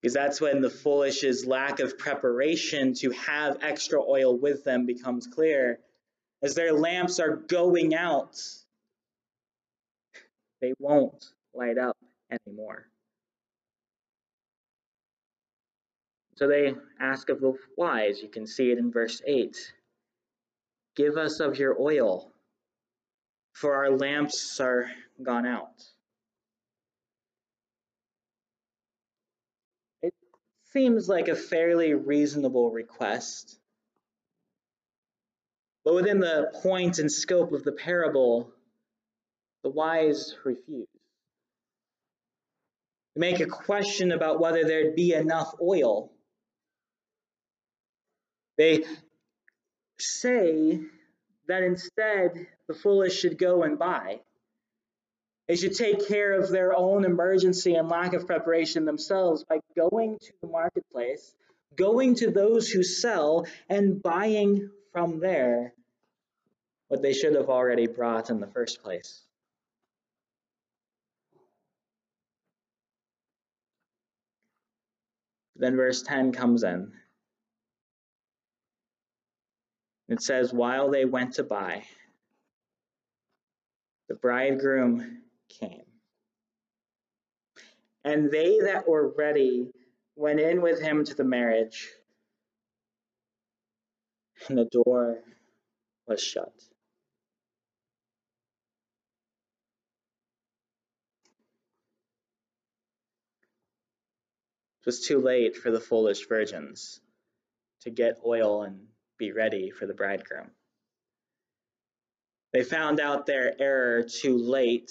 Because 0.00 0.14
that's 0.14 0.40
when 0.40 0.60
the 0.60 0.70
foolish's 0.70 1.44
lack 1.44 1.80
of 1.80 1.98
preparation 1.98 2.94
to 3.00 3.10
have 3.10 3.58
extra 3.60 4.00
oil 4.00 4.38
with 4.38 4.62
them 4.62 4.86
becomes 4.86 5.26
clear 5.26 5.80
as 6.42 6.54
their 6.54 6.72
lamps 6.72 7.20
are 7.20 7.36
going 7.36 7.94
out, 7.94 8.36
they 10.60 10.72
won't 10.78 11.24
light 11.54 11.78
up 11.78 11.96
anymore. 12.30 12.86
So 16.36 16.48
they 16.48 16.74
ask 16.98 17.28
of 17.28 17.40
the 17.40 17.54
wise, 17.76 18.20
you 18.20 18.28
can 18.28 18.46
see 18.46 18.70
it 18.70 18.78
in 18.78 18.90
verse 18.90 19.22
8 19.24 19.56
Give 20.96 21.16
us 21.16 21.40
of 21.40 21.58
your 21.58 21.80
oil, 21.80 22.32
for 23.52 23.74
our 23.76 23.90
lamps 23.90 24.60
are 24.60 24.90
gone 25.22 25.46
out. 25.46 25.82
It 30.02 30.12
seems 30.72 31.08
like 31.08 31.28
a 31.28 31.36
fairly 31.36 31.94
reasonable 31.94 32.70
request 32.70 33.58
but 35.84 35.94
within 35.94 36.20
the 36.20 36.52
point 36.62 36.98
and 36.98 37.10
scope 37.10 37.52
of 37.52 37.64
the 37.64 37.72
parable, 37.72 38.52
the 39.62 39.70
wise 39.70 40.36
refuse. 40.44 40.88
They 43.14 43.20
make 43.20 43.40
a 43.40 43.46
question 43.46 44.12
about 44.12 44.40
whether 44.40 44.64
there'd 44.64 44.94
be 44.94 45.12
enough 45.12 45.54
oil. 45.60 46.10
They 48.58 48.84
say 49.98 50.80
that 51.48 51.62
instead 51.62 52.46
the 52.68 52.74
foolish 52.74 53.18
should 53.18 53.38
go 53.38 53.62
and 53.62 53.78
buy. 53.78 54.20
They 55.48 55.56
should 55.56 55.74
take 55.74 56.06
care 56.06 56.40
of 56.40 56.48
their 56.48 56.76
own 56.76 57.04
emergency 57.04 57.74
and 57.74 57.88
lack 57.88 58.14
of 58.14 58.26
preparation 58.26 58.84
themselves 58.84 59.44
by 59.44 59.58
going 59.76 60.18
to 60.20 60.32
the 60.40 60.48
marketplace, 60.48 61.34
going 61.76 62.14
to 62.16 62.30
those 62.30 62.70
who 62.70 62.82
sell, 62.82 63.46
and 63.68 64.00
buying 64.00 64.70
from 64.92 65.20
there 65.20 65.72
what 66.88 67.02
they 67.02 67.12
should 67.12 67.34
have 67.34 67.48
already 67.48 67.86
brought 67.86 68.30
in 68.30 68.38
the 68.38 68.46
first 68.46 68.82
place. 68.82 69.22
Then 75.56 75.76
verse 75.76 76.02
10 76.02 76.32
comes 76.32 76.64
in. 76.64 76.92
It 80.08 80.20
says, 80.20 80.52
While 80.52 80.90
they 80.90 81.04
went 81.04 81.34
to 81.34 81.44
buy, 81.44 81.84
the 84.08 84.16
bridegroom 84.16 85.22
came. 85.48 85.84
And 88.04 88.30
they 88.30 88.58
that 88.64 88.86
were 88.86 89.14
ready 89.16 89.72
went 90.16 90.40
in 90.40 90.60
with 90.60 90.82
him 90.82 91.04
to 91.04 91.14
the 91.14 91.24
marriage, 91.24 91.88
and 94.48 94.58
the 94.58 94.64
door 94.66 95.18
was 96.06 96.22
shut. 96.22 96.52
It 104.80 104.86
was 104.86 105.06
too 105.06 105.20
late 105.20 105.56
for 105.56 105.70
the 105.70 105.80
foolish 105.80 106.26
virgins 106.26 107.00
to 107.82 107.90
get 107.90 108.18
oil 108.26 108.62
and 108.62 108.88
be 109.18 109.32
ready 109.32 109.70
for 109.70 109.86
the 109.86 109.94
bridegroom. 109.94 110.50
They 112.52 112.64
found 112.64 113.00
out 113.00 113.26
their 113.26 113.54
error 113.60 114.02
too 114.02 114.36
late. 114.36 114.90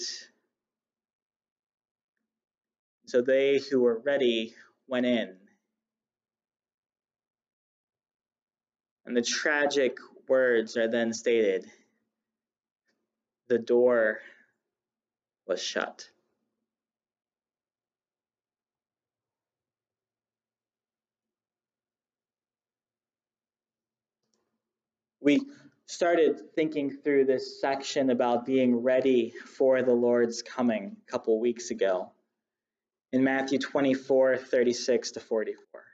So 3.06 3.20
they 3.20 3.58
who 3.58 3.80
were 3.80 3.98
ready 3.98 4.54
went 4.88 5.06
in. 5.06 5.41
And 9.04 9.16
the 9.16 9.22
tragic 9.22 9.96
words 10.28 10.76
are 10.76 10.88
then 10.88 11.12
stated 11.12 11.66
the 13.48 13.58
door 13.58 14.20
was 15.46 15.62
shut. 15.62 16.08
We 25.20 25.42
started 25.86 26.54
thinking 26.54 26.90
through 26.90 27.26
this 27.26 27.60
section 27.60 28.10
about 28.10 28.46
being 28.46 28.76
ready 28.76 29.32
for 29.44 29.82
the 29.82 29.92
Lord's 29.92 30.42
coming 30.42 30.96
a 31.06 31.10
couple 31.10 31.38
weeks 31.38 31.70
ago 31.70 32.10
in 33.12 33.22
Matthew 33.22 33.58
24 33.58 34.38
36 34.38 35.10
to 35.12 35.20
44. 35.20 35.91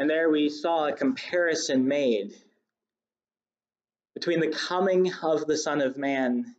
And 0.00 0.08
there 0.08 0.30
we 0.30 0.48
saw 0.48 0.86
a 0.86 0.94
comparison 0.94 1.86
made 1.86 2.32
between 4.14 4.40
the 4.40 4.48
coming 4.48 5.12
of 5.22 5.46
the 5.46 5.58
Son 5.58 5.82
of 5.82 5.98
Man 5.98 6.56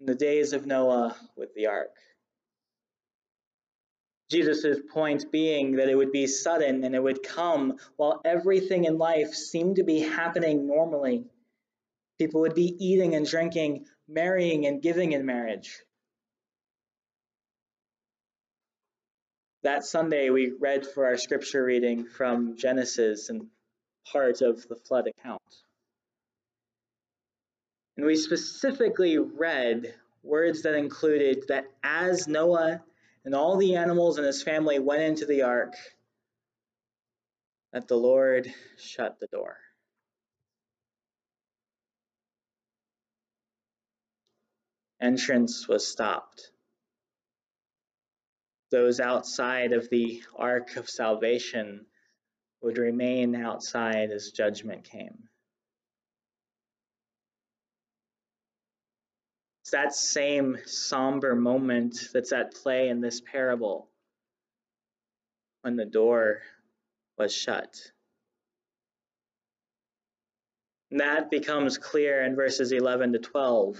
and 0.00 0.08
the 0.08 0.16
days 0.16 0.52
of 0.52 0.66
Noah 0.66 1.14
with 1.36 1.54
the 1.54 1.68
ark. 1.68 1.94
Jesus' 4.32 4.80
point 4.92 5.30
being 5.30 5.76
that 5.76 5.88
it 5.88 5.94
would 5.94 6.10
be 6.10 6.26
sudden 6.26 6.82
and 6.82 6.96
it 6.96 7.00
would 7.00 7.22
come 7.22 7.78
while 7.94 8.20
everything 8.24 8.84
in 8.84 8.98
life 8.98 9.32
seemed 9.32 9.76
to 9.76 9.84
be 9.84 10.00
happening 10.00 10.66
normally. 10.66 11.26
People 12.18 12.40
would 12.40 12.56
be 12.56 12.74
eating 12.84 13.14
and 13.14 13.26
drinking, 13.26 13.86
marrying 14.08 14.66
and 14.66 14.82
giving 14.82 15.12
in 15.12 15.24
marriage. 15.24 15.78
That 19.62 19.84
Sunday, 19.84 20.30
we 20.30 20.52
read 20.58 20.86
for 20.86 21.04
our 21.04 21.18
scripture 21.18 21.62
reading 21.62 22.06
from 22.06 22.56
Genesis 22.56 23.28
and 23.28 23.48
part 24.10 24.40
of 24.40 24.66
the 24.68 24.76
flood 24.76 25.06
account. 25.06 25.42
And 27.96 28.06
we 28.06 28.16
specifically 28.16 29.18
read 29.18 29.94
words 30.22 30.62
that 30.62 30.74
included 30.74 31.44
that 31.48 31.66
as 31.82 32.26
Noah 32.26 32.82
and 33.26 33.34
all 33.34 33.58
the 33.58 33.76
animals 33.76 34.16
and 34.16 34.26
his 34.26 34.42
family 34.42 34.78
went 34.78 35.02
into 35.02 35.26
the 35.26 35.42
ark, 35.42 35.74
that 37.74 37.86
the 37.86 37.96
Lord 37.96 38.50
shut 38.78 39.20
the 39.20 39.26
door. 39.26 39.58
Entrance 45.02 45.68
was 45.68 45.86
stopped. 45.86 46.50
Those 48.70 49.00
outside 49.00 49.72
of 49.72 49.90
the 49.90 50.22
ark 50.36 50.76
of 50.76 50.88
salvation 50.88 51.86
would 52.62 52.78
remain 52.78 53.34
outside 53.34 54.10
as 54.10 54.30
judgment 54.30 54.84
came. 54.84 55.28
It's 59.62 59.72
that 59.72 59.94
same 59.94 60.58
somber 60.66 61.34
moment 61.34 62.08
that's 62.12 62.32
at 62.32 62.54
play 62.54 62.88
in 62.88 63.00
this 63.00 63.20
parable 63.20 63.88
when 65.62 65.76
the 65.76 65.84
door 65.84 66.42
was 67.18 67.34
shut. 67.34 67.92
And 70.90 71.00
that 71.00 71.30
becomes 71.30 71.78
clear 71.78 72.22
in 72.22 72.34
verses 72.34 72.72
11 72.72 73.12
to 73.12 73.18
12 73.20 73.78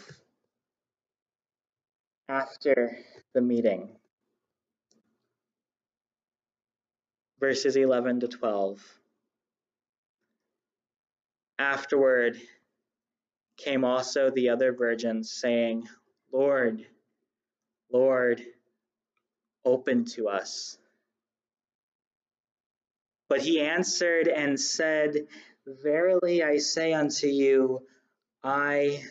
after 2.29 2.99
the 3.35 3.41
meeting. 3.41 3.97
Verses 7.41 7.77
11 7.77 8.21
to 8.21 8.29
12. 8.29 8.81
Afterward, 11.59 12.41
came 13.57 13.85
also 13.85 14.31
the 14.31 14.49
other 14.49 14.73
virgins, 14.73 15.33
saying, 15.33 15.87
Lord, 16.33 16.85
Lord, 17.93 18.43
open 19.65 20.05
to 20.17 20.29
us. 20.29 20.79
But 23.29 23.43
he 23.43 23.61
answered 23.61 24.29
and 24.29 24.59
said, 24.59 25.27
Verily 25.67 26.43
I 26.43 26.59
say 26.59 26.93
unto 26.95 27.27
you, 27.27 27.83
I 28.43 29.05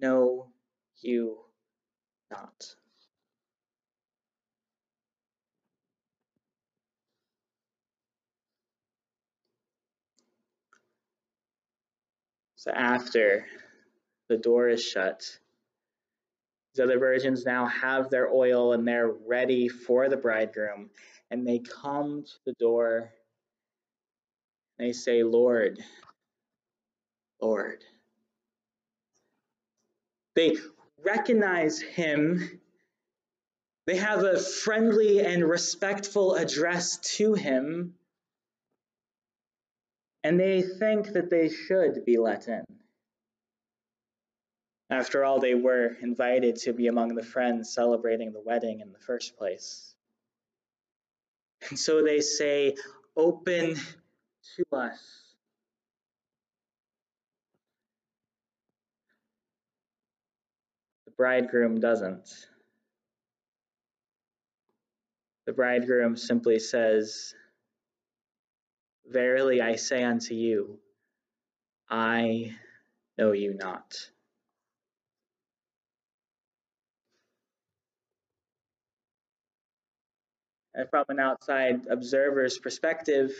know 0.00 0.48
you 1.00 1.38
not. 2.30 2.74
So 12.62 12.70
after 12.70 13.44
the 14.28 14.36
door 14.36 14.68
is 14.68 14.84
shut. 14.84 15.36
The 16.76 16.84
other 16.84 17.00
virgins 17.00 17.44
now 17.44 17.66
have 17.66 18.08
their 18.08 18.30
oil 18.30 18.72
and 18.72 18.86
they're 18.86 19.10
ready 19.10 19.66
for 19.66 20.08
the 20.08 20.16
bridegroom. 20.16 20.90
And 21.28 21.44
they 21.44 21.58
come 21.58 22.22
to 22.22 22.32
the 22.46 22.52
door. 22.60 23.10
They 24.78 24.92
say, 24.92 25.24
Lord, 25.24 25.80
Lord. 27.40 27.82
They 30.36 30.56
recognize 31.04 31.80
him. 31.80 32.60
They 33.88 33.96
have 33.96 34.22
a 34.22 34.38
friendly 34.38 35.18
and 35.18 35.42
respectful 35.42 36.36
address 36.36 36.98
to 37.16 37.34
him. 37.34 37.94
And 40.24 40.38
they 40.38 40.62
think 40.62 41.12
that 41.14 41.30
they 41.30 41.48
should 41.48 42.04
be 42.04 42.16
let 42.18 42.48
in. 42.48 42.64
After 44.90 45.24
all, 45.24 45.40
they 45.40 45.54
were 45.54 45.96
invited 46.02 46.56
to 46.56 46.72
be 46.72 46.86
among 46.86 47.14
the 47.14 47.22
friends 47.22 47.72
celebrating 47.72 48.32
the 48.32 48.42
wedding 48.42 48.80
in 48.80 48.92
the 48.92 48.98
first 48.98 49.36
place. 49.36 49.94
And 51.70 51.78
so 51.78 52.02
they 52.02 52.20
say, 52.20 52.76
Open 53.16 53.74
to 54.56 54.76
us. 54.76 54.98
The 61.06 61.12
bridegroom 61.16 61.80
doesn't. 61.80 62.28
The 65.46 65.52
bridegroom 65.52 66.16
simply 66.16 66.58
says, 66.58 67.34
Verily 69.06 69.60
I 69.60 69.76
say 69.76 70.02
unto 70.02 70.34
you, 70.34 70.78
I 71.88 72.56
know 73.18 73.32
you 73.32 73.54
not. 73.54 73.94
and 80.74 80.88
from 80.88 81.04
an 81.08 81.20
outside 81.20 81.86
observer's 81.88 82.58
perspective, 82.58 83.30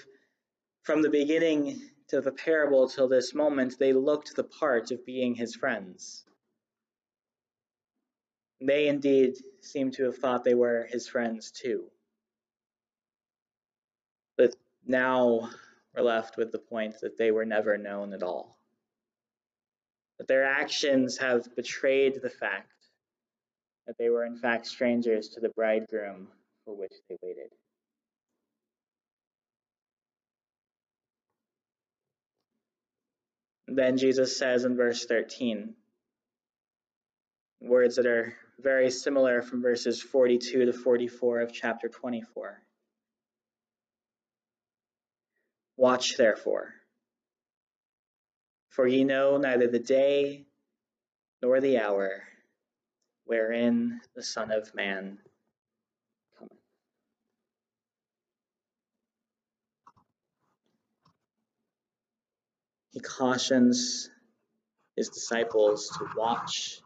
from 0.83 1.03
the 1.03 1.11
beginning 1.11 1.81
to 2.09 2.21
the 2.21 2.33
parable 2.33 2.89
till 2.89 3.09
this 3.09 3.35
moment, 3.35 3.79
they 3.79 3.93
looked 3.93 4.37
the 4.37 4.45
part 4.45 4.91
of 4.91 5.07
being 5.07 5.35
his 5.35 5.55
friends. 5.55 6.25
They 8.61 8.89
indeed 8.89 9.37
seem 9.61 9.91
to 9.93 10.05
have 10.05 10.19
thought 10.19 10.45
they 10.45 10.55
were 10.55 10.87
his 10.91 11.09
friends 11.09 11.51
too. 11.51 11.92
Now 14.87 15.51
we're 15.95 16.03
left 16.03 16.37
with 16.37 16.53
the 16.53 16.59
point 16.59 17.01
that 17.01 17.17
they 17.19 17.31
were 17.31 17.45
never 17.45 17.79
known 17.79 18.13
at 18.13 18.23
all. 18.23 18.57
That 20.19 20.29
their 20.29 20.45
actions 20.45 21.19
have 21.19 21.55
betrayed 21.55 22.21
the 22.21 22.31
fact 22.31 22.73
that 23.87 23.97
they 23.99 24.09
were 24.09 24.25
in 24.25 24.37
fact 24.37 24.67
strangers 24.67 25.29
to 25.31 25.41
the 25.41 25.51
bridegroom 25.51 26.29
for 26.65 26.77
which 26.77 26.93
they 27.09 27.17
waited. 27.23 27.51
Then 33.69 33.97
Jesus 33.97 34.37
says 34.37 34.65
in 34.65 34.77
verse 34.77 35.07
13, 35.07 35.75
words 37.61 37.97
that 37.97 38.07
are 38.07 38.35
very 38.59 38.91
similar 38.91 39.41
from 39.41 39.63
verses 39.63 40.03
42 40.03 40.67
to 40.67 40.73
44 40.73 41.41
of 41.41 41.53
chapter 41.53 41.89
24. 41.89 42.63
Watch 45.77 46.17
therefore, 46.17 46.75
for 48.69 48.87
ye 48.87 49.05
know 49.05 49.37
neither 49.39 49.67
the 49.67 49.79
day 49.79 50.47
nor 51.43 51.61
the 51.61 51.79
hour 51.79 52.23
wherein 53.25 54.01
the 54.15 54.23
Son 54.23 54.53
of 54.53 54.75
Man 54.75 55.19
cometh. 56.39 56.53
He 62.91 63.01
cautions 63.01 64.11
his 64.97 65.09
disciples 65.09 65.89
to 65.99 66.07
watch, 66.17 66.81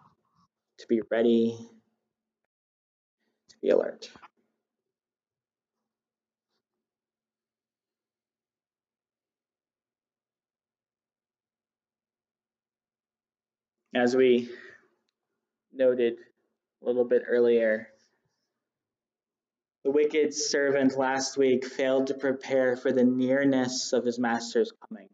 to 0.78 0.86
be 0.86 1.02
ready, 1.10 1.58
to 3.48 3.56
be 3.60 3.70
alert. 3.70 4.10
As 13.96 14.14
we 14.14 14.50
noted 15.72 16.18
a 16.82 16.84
little 16.84 17.06
bit 17.06 17.22
earlier, 17.26 17.88
the 19.84 19.90
wicked 19.90 20.34
servant 20.34 20.98
last 20.98 21.38
week 21.38 21.64
failed 21.64 22.08
to 22.08 22.14
prepare 22.14 22.76
for 22.76 22.92
the 22.92 23.04
nearness 23.04 23.94
of 23.94 24.04
his 24.04 24.18
master's 24.18 24.70
coming. 24.86 25.08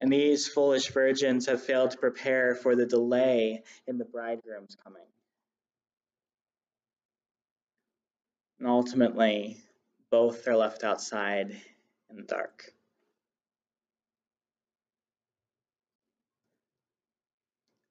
And 0.00 0.12
these 0.12 0.46
foolish 0.46 0.92
virgins 0.92 1.46
have 1.46 1.60
failed 1.60 1.90
to 1.90 1.96
prepare 1.96 2.54
for 2.54 2.76
the 2.76 2.86
delay 2.86 3.64
in 3.88 3.98
the 3.98 4.04
bridegroom's 4.04 4.76
coming. 4.76 5.02
And 8.60 8.68
ultimately, 8.68 9.56
both 10.12 10.46
are 10.46 10.56
left 10.56 10.84
outside 10.84 11.60
in 12.10 12.16
the 12.16 12.22
dark. 12.22 12.75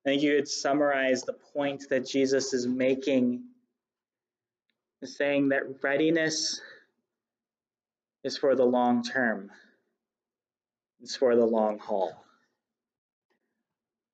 I 0.05 0.11
think 0.11 0.21
you 0.21 0.35
could 0.35 0.47
summarize 0.47 1.23
the 1.23 1.33
point 1.33 1.89
that 1.89 2.05
Jesus 2.05 2.53
is 2.53 2.67
making, 2.67 3.43
saying 5.03 5.49
that 5.49 5.63
readiness 5.81 6.61
is 8.23 8.37
for 8.37 8.55
the 8.55 8.65
long 8.65 9.01
term. 9.01 9.49
It's 11.01 11.15
for 11.15 11.35
the 11.35 11.45
long 11.45 11.79
haul. 11.79 12.23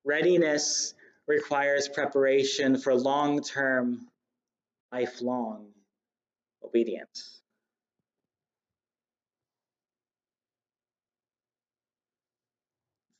Readiness 0.02 0.94
requires 1.26 1.88
preparation 1.88 2.78
for 2.78 2.94
long 2.94 3.42
term, 3.42 4.08
lifelong 4.92 5.66
obedience. 6.64 7.42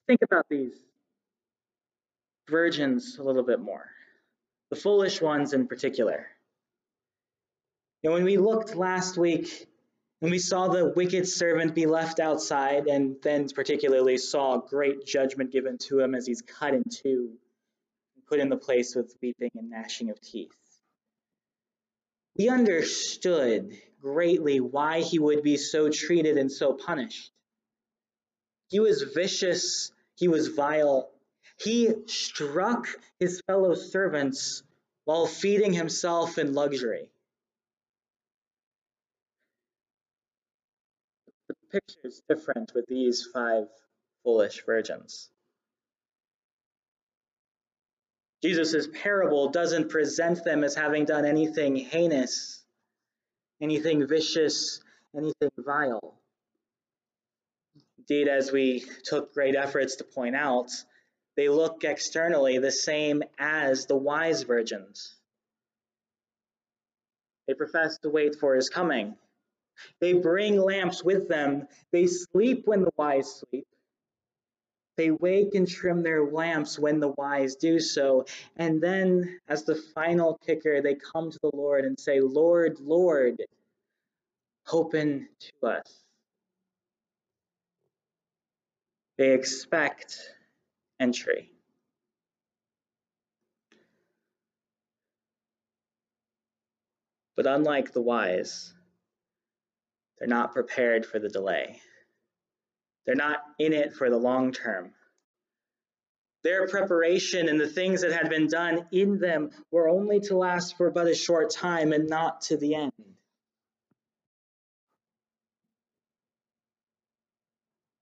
Think 0.06 0.22
about 0.22 0.46
these 0.48 0.72
virgins 2.48 3.18
a 3.18 3.22
little 3.22 3.42
bit 3.42 3.61
more, 3.61 3.88
the 4.70 4.76
foolish 4.76 5.20
ones 5.20 5.52
in 5.52 5.66
particular. 5.66 6.26
You 8.02 8.11
know, 8.11 8.14
when 8.14 8.24
we 8.24 8.37
looked 8.37 8.74
last 8.74 9.16
week 9.16 9.68
and 10.20 10.31
we 10.31 10.38
saw 10.38 10.68
the 10.68 10.92
wicked 10.94 11.28
servant 11.28 11.74
be 11.74 11.87
left 11.87 12.20
outside, 12.20 12.87
and 12.87 13.16
then 13.22 13.48
particularly 13.48 14.18
saw 14.18 14.59
great 14.59 15.05
judgment 15.05 15.52
given 15.52 15.78
to 15.78 16.00
him 16.00 16.14
as 16.14 16.26
he's 16.26 16.42
cut 16.42 16.74
in 16.74 16.85
two 16.85 17.33
and 18.14 18.26
put 18.26 18.40
in 18.40 18.48
the 18.48 18.57
place 18.57 18.94
with 18.94 19.14
weeping 19.20 19.50
and 19.55 19.70
gnashing 19.70 20.11
of 20.11 20.20
teeth. 20.20 20.50
We 22.38 22.48
understood 22.48 23.76
greatly 24.00 24.61
why 24.61 25.00
he 25.02 25.18
would 25.18 25.42
be 25.42 25.57
so 25.57 25.90
treated 25.90 26.38
and 26.38 26.50
so 26.50 26.72
punished. 26.72 27.31
He 28.68 28.81
was 28.81 29.02
vicious, 29.02 29.92
he 30.16 30.28
was 30.28 30.48
vile, 30.48 31.12
he 31.64 31.94
struck 32.07 32.87
his 33.18 33.40
fellow 33.46 33.75
servants 33.75 34.62
while 35.05 35.27
feeding 35.27 35.72
himself 35.72 36.38
in 36.38 36.55
luxury. 36.55 37.09
The 41.48 41.55
picture 41.70 42.01
is 42.05 42.22
different 42.29 42.72
with 42.75 42.87
these 42.87 43.27
five 43.33 43.66
foolish 44.25 44.64
virgins. 44.64 45.29
Jesus' 48.42 48.88
parable 48.92 49.51
doesn't 49.51 49.88
present 49.88 50.42
them 50.42 50.64
as 50.64 50.75
having 50.75 51.05
done 51.05 51.25
anything 51.25 51.77
heinous, 51.77 52.64
anything 53.61 54.07
vicious, 54.07 54.81
anything 55.16 55.51
vile. 55.57 56.18
Indeed, 57.98 58.27
as 58.27 58.51
we 58.51 58.85
took 59.05 59.33
great 59.33 59.55
efforts 59.55 59.96
to 59.96 60.05
point 60.05 60.35
out, 60.35 60.70
they 61.37 61.49
look 61.49 61.85
externally 61.85 62.59
the 62.59 62.71
same 62.71 63.23
as 63.38 63.87
the 63.87 63.97
wise 63.97 64.42
virgins. 64.42 65.14
They 67.47 67.55
profess 67.55 67.99
to 67.99 68.11
wait 68.11 68.37
for 68.37 68.55
his 68.55 68.68
coming. 68.68 69.16
They 70.01 70.12
bring 70.12 70.61
lamps 70.61 71.03
with 71.03 71.29
them. 71.29 71.66
They 71.90 72.07
sleep 72.07 72.66
when 72.66 72.83
the 72.83 72.92
wise 72.97 73.35
sleep. 73.35 73.66
They 74.97 75.11
wake 75.11 75.55
and 75.55 75.66
trim 75.66 76.03
their 76.03 76.25
lamps 76.25 76.79
when 76.79 77.01
the 77.01 77.09
wise 77.09 77.57
do 77.57 77.81
so. 77.81 78.27
And 78.57 78.81
then, 78.81 79.40
as 79.49 79.64
the 79.64 79.75
final 79.75 80.38
kicker, 80.47 80.83
they 80.83 80.95
come 80.95 81.31
to 81.31 81.38
the 81.42 81.51
Lord 81.55 81.87
and 81.87 81.99
say, 81.99 82.21
Lord, 82.21 82.79
Lord, 82.79 83.42
open 84.71 85.29
to 85.40 85.66
us. 85.66 86.05
They 89.16 89.33
expect 89.33 90.18
entry. 91.02 91.50
But 97.36 97.46
unlike 97.46 97.92
the 97.92 98.00
wise, 98.00 98.72
they're 100.18 100.28
not 100.28 100.52
prepared 100.52 101.04
for 101.04 101.18
the 101.18 101.28
delay. 101.28 101.80
They're 103.04 103.16
not 103.16 103.42
in 103.58 103.72
it 103.72 103.94
for 103.94 104.10
the 104.10 104.16
long 104.16 104.52
term. 104.52 104.92
Their 106.44 106.68
preparation 106.68 107.48
and 107.48 107.58
the 107.58 107.68
things 107.68 108.02
that 108.02 108.12
had 108.12 108.28
been 108.28 108.46
done 108.46 108.86
in 108.92 109.18
them 109.18 109.50
were 109.72 109.88
only 109.88 110.20
to 110.20 110.36
last 110.36 110.76
for 110.76 110.90
but 110.90 111.08
a 111.08 111.14
short 111.14 111.50
time 111.50 111.92
and 111.92 112.08
not 112.08 112.42
to 112.42 112.56
the 112.56 112.74
end. 112.74 112.92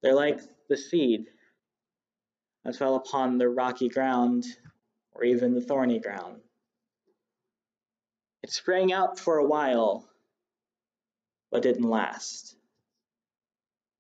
They're 0.03 0.15
like 0.15 0.41
the 0.69 0.77
seed 0.77 1.27
that 2.71 2.79
fell 2.79 2.95
upon 2.95 3.37
the 3.37 3.49
rocky 3.49 3.89
ground 3.89 4.45
or 5.13 5.25
even 5.25 5.55
the 5.55 5.61
thorny 5.61 5.99
ground. 5.99 6.41
It 8.45 8.53
sprang 8.53 8.93
up 8.93 9.19
for 9.19 9.39
a 9.39 9.45
while, 9.45 10.09
but 11.51 11.63
didn't 11.63 11.91
last. 11.91 12.55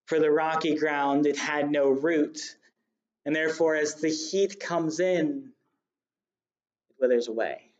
For 0.06 0.20
the 0.20 0.30
rocky 0.30 0.76
ground, 0.76 1.26
it 1.26 1.37
had 1.37 1.70
no 1.70 1.88
root, 1.88 2.38
and 3.24 3.35
therefore, 3.35 3.74
as 3.74 3.96
the 3.96 4.09
heat 4.09 4.61
comes 4.61 5.00
in, 5.00 5.52
it 6.90 6.96
withers 7.00 7.26
away. 7.26 7.72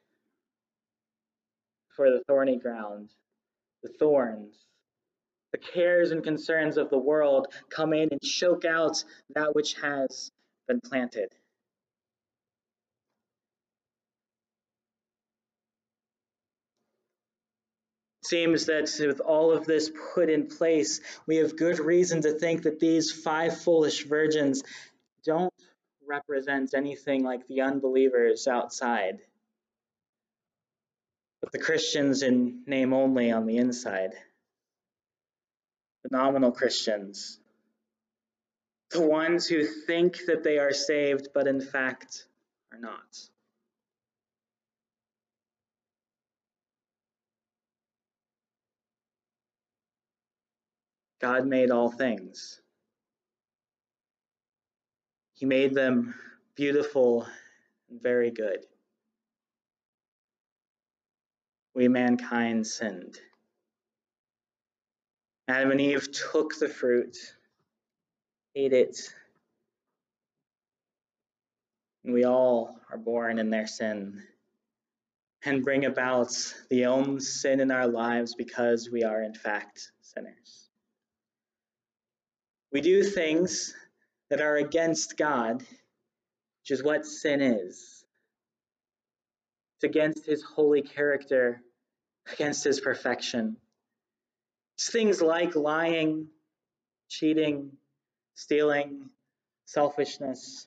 For 1.95 2.11
the 2.11 2.23
thorny 2.27 2.59
ground, 2.59 3.11
the 3.85 3.91
thorns, 3.91 4.57
the 5.53 5.59
cares 5.59 6.11
and 6.11 6.25
concerns 6.25 6.77
of 6.77 6.91
the 6.91 6.99
world 6.99 7.47
come 7.69 7.93
in 7.93 8.09
and 8.11 8.21
choke 8.21 8.65
out 8.65 9.05
that 9.35 9.55
which 9.55 9.75
has 9.75 10.33
been 10.71 10.81
planted. 10.81 11.35
seems 18.23 18.67
that 18.67 18.89
with 19.01 19.19
all 19.19 19.51
of 19.51 19.67
this 19.67 19.91
put 20.15 20.31
in 20.31 20.47
place, 20.47 21.01
we 21.27 21.39
have 21.39 21.57
good 21.57 21.81
reason 21.81 22.23
to 22.23 22.33
think 22.39 22.63
that 22.63 22.79
these 22.79 23.11
five 23.11 23.61
foolish 23.61 24.05
virgins 24.05 24.63
don't 25.25 25.53
represent 26.07 26.73
anything 26.73 27.25
like 27.25 27.45
the 27.49 27.63
unbelievers 27.63 28.47
outside, 28.47 29.19
but 31.41 31.51
the 31.51 31.59
Christians 31.59 32.23
in 32.23 32.63
name 32.69 32.93
only 32.93 33.33
on 33.33 33.47
the 33.47 33.57
inside, 33.57 34.13
the 36.05 36.17
nominal 36.17 36.53
Christians, 36.53 37.41
the 38.91 39.01
ones 39.01 39.47
who 39.47 39.65
think 39.65 40.27
that 40.27 40.43
they 40.43 40.59
are 40.59 40.73
saved, 40.73 41.29
but 41.33 41.47
in 41.47 41.61
fact 41.61 42.27
are 42.73 42.79
not. 42.79 43.19
God 51.21 51.47
made 51.47 51.71
all 51.71 51.91
things. 51.91 52.61
He 55.35 55.47
made 55.47 55.75
them 55.75 56.15
beautiful 56.55 57.27
and 57.91 58.03
very 58.03 58.31
good. 58.31 58.65
We, 61.75 61.89
mankind, 61.89 62.67
sinned. 62.67 63.19
Adam 65.47 65.71
and 65.73 65.81
Eve 65.81 66.09
took 66.13 66.59
the 66.59 66.69
fruit, 66.69 67.17
ate 68.55 68.73
it, 68.73 68.99
we 72.05 72.25
all 72.25 72.77
are 72.91 72.99
born 72.99 73.39
in 73.39 73.51
their 73.51 73.67
sin 73.67 74.23
and 75.45 75.65
bring 75.65 75.85
about 75.85 76.33
the 76.69 76.87
own 76.87 77.21
sin 77.21 77.61
in 77.61 77.71
our 77.71 77.87
lives 77.87 78.35
because 78.35 78.91
we 78.91 79.05
are, 79.05 79.23
in 79.23 79.35
fact, 79.35 79.93
sinners. 80.01 80.69
We 82.73 82.81
do 82.81 83.03
things 83.03 83.75
that 84.29 84.41
are 84.41 84.57
against 84.57 85.17
God, 85.17 85.61
which 85.61 86.71
is 86.71 86.83
what 86.83 87.07
sin 87.07 87.41
is. 87.41 88.05
It's 89.77 89.85
against 89.85 90.27
his 90.27 90.43
holy 90.43 90.83
character, 90.83 91.63
against 92.33 92.65
his 92.65 92.81
perfection. 92.81 93.57
It's 94.77 94.91
things 94.91 95.23
like 95.23 95.57
lying, 95.57 96.29
cheating, 97.09 97.73
stealing, 98.41 99.11
selfishness. 99.67 100.67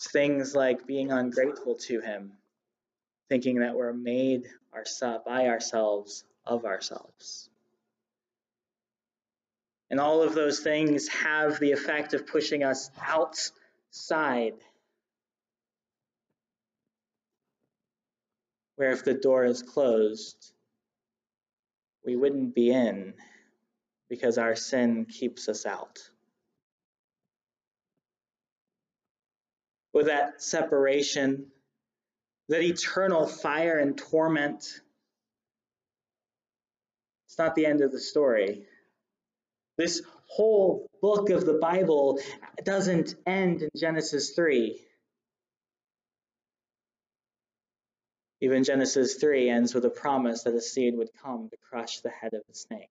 Things 0.00 0.52
like 0.52 0.84
being 0.84 1.12
ungrateful 1.12 1.76
to 1.86 2.00
him, 2.00 2.32
thinking 3.28 3.60
that 3.60 3.76
we're 3.76 3.92
made 3.92 4.48
by 5.24 5.46
ourselves 5.46 6.24
of 6.44 6.64
ourselves. 6.64 7.48
And 9.90 10.00
all 10.00 10.22
of 10.22 10.34
those 10.34 10.58
things 10.58 11.06
have 11.08 11.60
the 11.60 11.70
effect 11.70 12.14
of 12.14 12.26
pushing 12.26 12.64
us 12.64 12.90
outside. 13.00 14.54
Where 18.74 18.90
if 18.90 19.04
the 19.04 19.14
door 19.14 19.44
is 19.44 19.62
closed, 19.62 20.52
we 22.04 22.16
wouldn't 22.16 22.56
be 22.56 22.72
in 22.72 23.14
because 24.12 24.36
our 24.36 24.54
sin 24.54 25.06
keeps 25.06 25.48
us 25.48 25.64
out. 25.64 25.98
With 29.94 30.04
that 30.04 30.42
separation, 30.42 31.46
that 32.50 32.60
eternal 32.60 33.26
fire 33.26 33.78
and 33.78 33.96
torment, 33.96 34.66
it's 37.26 37.38
not 37.38 37.54
the 37.54 37.64
end 37.64 37.80
of 37.80 37.90
the 37.90 37.98
story. 37.98 38.66
This 39.78 40.02
whole 40.26 40.90
book 41.00 41.30
of 41.30 41.46
the 41.46 41.54
Bible 41.54 42.18
doesn't 42.62 43.14
end 43.26 43.62
in 43.62 43.70
Genesis 43.74 44.32
3. 44.32 44.78
Even 48.42 48.62
Genesis 48.62 49.14
3 49.14 49.48
ends 49.48 49.74
with 49.74 49.86
a 49.86 49.90
promise 49.90 50.42
that 50.42 50.52
a 50.52 50.60
seed 50.60 50.98
would 50.98 51.08
come 51.22 51.48
to 51.48 51.56
crush 51.70 52.00
the 52.00 52.10
head 52.10 52.34
of 52.34 52.42
the 52.46 52.54
snake. 52.54 52.90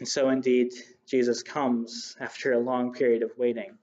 And 0.00 0.08
so, 0.08 0.30
indeed, 0.30 0.72
Jesus 1.06 1.42
comes 1.42 2.16
after 2.18 2.52
a 2.52 2.58
long 2.58 2.94
period 2.94 3.22
of 3.22 3.36
waiting. 3.36 3.76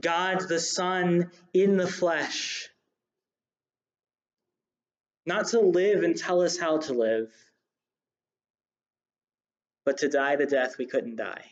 God 0.00 0.48
the 0.48 0.58
Son 0.58 1.30
in 1.52 1.76
the 1.76 1.86
flesh, 1.86 2.70
not 5.26 5.48
to 5.48 5.60
live 5.60 6.02
and 6.02 6.16
tell 6.16 6.40
us 6.40 6.58
how 6.58 6.78
to 6.78 6.94
live, 6.94 7.30
but 9.84 9.98
to 9.98 10.08
die 10.08 10.36
the 10.36 10.46
death 10.46 10.78
we 10.78 10.86
couldn't 10.86 11.16
die, 11.16 11.44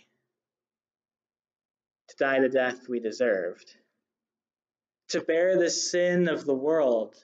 to 2.09 2.17
die 2.19 2.41
the 2.41 2.49
death 2.49 2.89
we 2.89 2.99
deserved, 2.99 3.75
to 5.11 5.21
bear 5.21 5.59
the 5.59 5.69
sin 5.69 6.29
of 6.29 6.47
the 6.47 6.55
world 6.55 7.15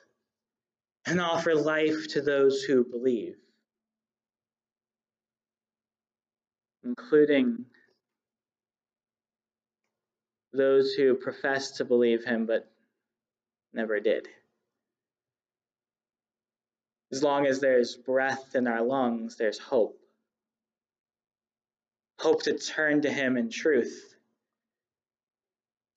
and 1.07 1.19
offer 1.19 1.55
life 1.55 2.09
to 2.09 2.21
those 2.21 2.63
who 2.63 2.85
believe, 2.85 3.37
including 6.85 7.65
those 10.53 10.93
who 10.93 11.15
profess 11.15 11.73
to 11.73 11.85
believe 11.85 12.25
him 12.25 12.47
but 12.47 12.71
never 13.73 13.99
did. 14.01 14.29
As 17.13 17.23
long 17.23 17.47
as 17.47 17.61
there's 17.61 17.97
breath 17.97 18.55
in 18.55 18.67
our 18.67 18.83
lungs, 18.83 19.37
there's 19.37 19.59
hope 19.59 19.99
hope 22.25 22.43
to 22.43 22.55
turn 22.57 23.03
to 23.03 23.13
Him 23.13 23.37
in 23.37 23.51
truth. 23.51 24.15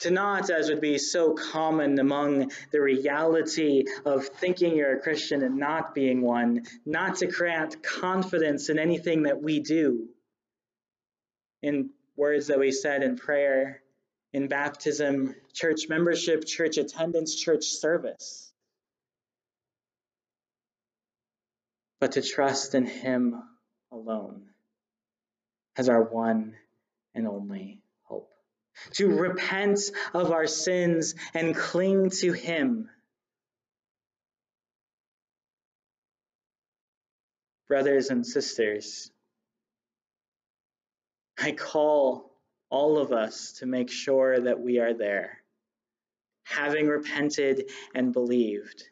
To 0.01 0.11
not, 0.11 0.49
as 0.49 0.69
would 0.69 0.81
be 0.81 0.97
so 0.97 1.33
common 1.33 1.97
among 1.99 2.51
the 2.71 2.81
reality 2.81 3.85
of 4.05 4.27
thinking 4.27 4.75
you're 4.75 4.97
a 4.97 4.99
Christian 4.99 5.41
and 5.41 5.57
not 5.57 5.95
being 5.95 6.21
one, 6.21 6.63
not 6.85 7.15
to 7.17 7.27
grant 7.27 7.81
confidence 7.81 8.69
in 8.69 8.77
anything 8.77 9.23
that 9.23 9.41
we 9.41 9.61
do. 9.61 10.09
In 11.61 11.89
words 12.15 12.47
that 12.47 12.59
we 12.59 12.71
said 12.71 13.03
in 13.03 13.17
prayer, 13.17 13.81
in 14.33 14.47
baptism, 14.47 15.35
church 15.53 15.89
membership, 15.89 16.45
church 16.45 16.77
attendance, 16.77 17.35
church 17.35 17.65
service. 17.65 18.51
But 21.99 22.13
to 22.13 22.21
trust 22.21 22.75
in 22.75 22.85
Him 22.85 23.41
alone 23.91 24.43
as 25.75 25.89
our 25.89 26.03
one 26.03 26.55
and 27.15 27.27
only 27.27 27.81
hope. 28.03 28.29
To 28.93 29.07
repent 29.07 29.79
of 30.13 30.31
our 30.31 30.47
sins 30.47 31.15
and 31.33 31.55
cling 31.55 32.11
to 32.21 32.33
Him. 32.33 32.89
Brothers 37.67 38.09
and 38.09 38.25
sisters, 38.25 39.11
I 41.39 41.51
call 41.51 42.31
all 42.69 42.97
of 42.97 43.11
us 43.11 43.53
to 43.59 43.65
make 43.65 43.89
sure 43.89 44.39
that 44.39 44.59
we 44.59 44.79
are 44.79 44.93
there, 44.93 45.37
having 46.43 46.87
repented 46.87 47.69
and 47.93 48.11
believed. 48.11 48.83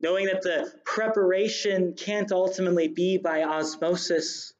Knowing 0.00 0.26
that 0.26 0.42
the 0.42 0.70
preparation 0.84 1.94
can't 1.94 2.30
ultimately 2.30 2.88
be 2.88 3.16
by 3.16 3.42
osmosis, 3.42 4.52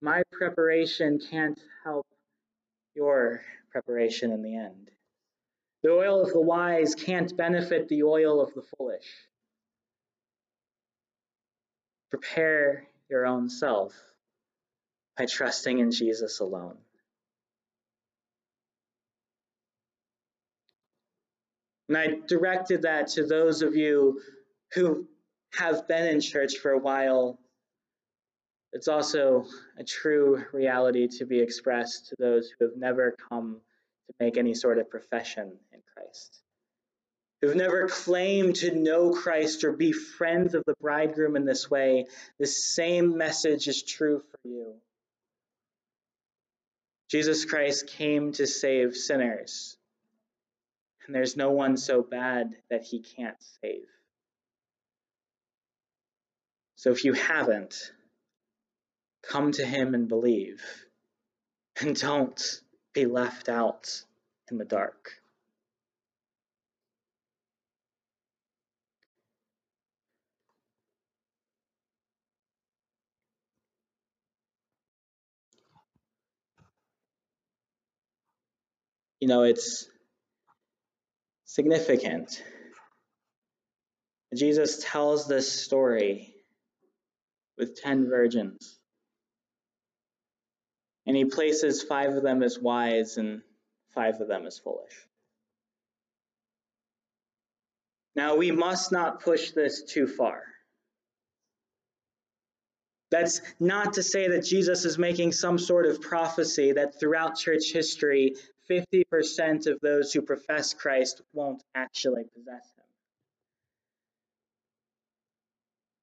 my 0.00 0.22
preparation 0.30 1.20
can't 1.30 1.60
help 1.84 2.06
your 2.94 3.42
preparation 3.70 4.30
in 4.30 4.42
the 4.42 4.56
end. 4.56 4.90
The 5.82 5.90
oil 5.90 6.22
of 6.22 6.32
the 6.32 6.40
wise 6.40 6.94
can't 6.94 7.36
benefit 7.36 7.88
the 7.88 8.04
oil 8.04 8.40
of 8.40 8.54
the 8.54 8.62
foolish. 8.62 9.06
Prepare 12.10 12.86
your 13.12 13.26
own 13.26 13.48
self 13.48 13.94
by 15.16 15.26
trusting 15.26 15.78
in 15.78 15.92
Jesus 15.92 16.40
alone. 16.40 16.78
And 21.88 21.96
I 21.96 22.08
directed 22.26 22.82
that 22.82 23.08
to 23.08 23.26
those 23.26 23.62
of 23.62 23.76
you 23.76 24.20
who 24.74 25.06
have 25.54 25.86
been 25.86 26.06
in 26.06 26.20
church 26.20 26.56
for 26.56 26.72
a 26.72 26.78
while 26.78 27.38
it's 28.72 28.88
also 28.88 29.44
a 29.78 29.84
true 29.84 30.44
reality 30.52 31.06
to 31.18 31.26
be 31.26 31.40
expressed 31.40 32.08
to 32.08 32.16
those 32.18 32.50
who 32.58 32.64
have 32.66 32.76
never 32.76 33.14
come 33.28 33.60
to 34.06 34.14
make 34.18 34.38
any 34.38 34.54
sort 34.54 34.78
of 34.78 34.88
profession 34.88 35.52
in 35.72 35.80
Christ, 35.94 36.41
who've 37.42 37.54
never 37.54 37.88
claimed 37.88 38.56
to 38.56 38.74
know 38.74 39.10
Christ 39.10 39.64
or 39.64 39.72
be 39.72 39.92
friends 39.92 40.54
of 40.54 40.62
the 40.64 40.76
bridegroom 40.80 41.36
in 41.36 41.44
this 41.44 41.70
way. 41.70 42.06
The 42.38 42.46
same 42.46 43.18
message 43.18 43.68
is 43.68 43.82
true 43.82 44.22
for 44.30 44.48
you. 44.48 44.74
Jesus 47.10 47.44
Christ 47.44 47.88
came 47.88 48.32
to 48.32 48.46
save 48.46 48.96
sinners, 48.96 49.76
and 51.06 51.14
there's 51.14 51.36
no 51.36 51.50
one 51.50 51.76
so 51.76 52.02
bad 52.02 52.54
that 52.70 52.84
he 52.84 53.00
can't 53.02 53.36
save. 53.60 53.84
So 56.76 56.90
if 56.90 57.04
you 57.04 57.12
haven't, 57.12 57.92
Come 59.22 59.52
to 59.52 59.64
Him 59.64 59.94
and 59.94 60.08
believe. 60.08 60.62
And 61.80 61.98
don't 61.98 62.60
be 62.92 63.06
left 63.06 63.48
out 63.48 64.04
in 64.50 64.58
the 64.58 64.64
dark. 64.64 65.21
You 79.22 79.28
know, 79.28 79.44
it's 79.44 79.88
significant. 81.44 82.42
Jesus 84.34 84.82
tells 84.82 85.28
this 85.28 85.62
story 85.62 86.34
with 87.56 87.80
10 87.80 88.08
virgins. 88.08 88.80
And 91.06 91.16
he 91.16 91.24
places 91.24 91.84
five 91.84 92.14
of 92.14 92.24
them 92.24 92.42
as 92.42 92.58
wise 92.58 93.16
and 93.16 93.42
five 93.94 94.20
of 94.20 94.26
them 94.26 94.44
as 94.44 94.58
foolish. 94.58 94.90
Now, 98.16 98.34
we 98.34 98.50
must 98.50 98.90
not 98.90 99.22
push 99.22 99.52
this 99.52 99.84
too 99.84 100.08
far. 100.08 100.42
That's 103.12 103.40
not 103.60 103.92
to 103.92 104.02
say 104.02 104.26
that 104.30 104.44
Jesus 104.44 104.84
is 104.84 104.98
making 104.98 105.30
some 105.30 105.58
sort 105.58 105.86
of 105.86 106.00
prophecy 106.00 106.72
that 106.72 106.98
throughout 106.98 107.36
church 107.36 107.70
history, 107.70 108.34
50% 108.80 109.66
of 109.66 109.80
those 109.80 110.12
who 110.12 110.22
profess 110.22 110.74
Christ 110.74 111.20
won't 111.32 111.62
actually 111.74 112.24
possess 112.34 112.64
him. 112.76 112.84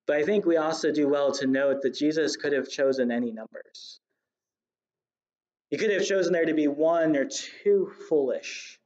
But 0.07 0.17
I 0.17 0.23
think 0.23 0.45
we 0.45 0.57
also 0.57 0.91
do 0.91 1.07
well 1.07 1.31
to 1.33 1.47
note 1.47 1.83
that 1.83 1.93
Jesus 1.93 2.35
could 2.35 2.53
have 2.53 2.69
chosen 2.69 3.11
any 3.11 3.31
numbers. 3.31 3.99
He 5.69 5.77
could 5.77 5.91
have 5.91 6.05
chosen 6.05 6.33
there 6.33 6.45
to 6.45 6.53
be 6.53 6.67
one 6.67 7.15
or 7.15 7.25
two 7.25 7.91
foolish. 8.09 8.79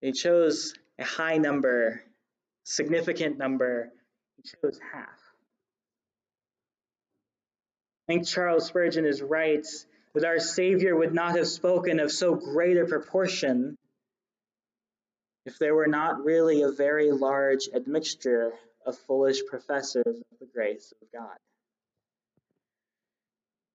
He 0.00 0.12
chose 0.12 0.74
a 0.98 1.04
high 1.04 1.38
number, 1.38 2.02
significant 2.64 3.38
number. 3.38 3.92
He 4.36 4.42
chose 4.42 4.80
half. 4.92 5.20
I 8.08 8.12
think 8.12 8.26
Charles 8.26 8.66
Spurgeon 8.66 9.04
is 9.04 9.22
right 9.22 9.66
that 10.16 10.24
our 10.24 10.40
Savior 10.40 10.96
would 10.96 11.12
not 11.12 11.36
have 11.36 11.46
spoken 11.46 12.00
of 12.00 12.10
so 12.10 12.34
great 12.34 12.78
a 12.78 12.86
proportion 12.86 13.76
if 15.44 15.58
there 15.58 15.74
were 15.74 15.86
not 15.86 16.24
really 16.24 16.62
a 16.62 16.70
very 16.70 17.12
large 17.12 17.68
admixture 17.74 18.52
of 18.86 18.96
foolish 18.96 19.44
professors 19.46 20.06
of 20.06 20.38
the 20.40 20.46
grace 20.46 20.94
of 21.02 21.12
God. 21.12 21.36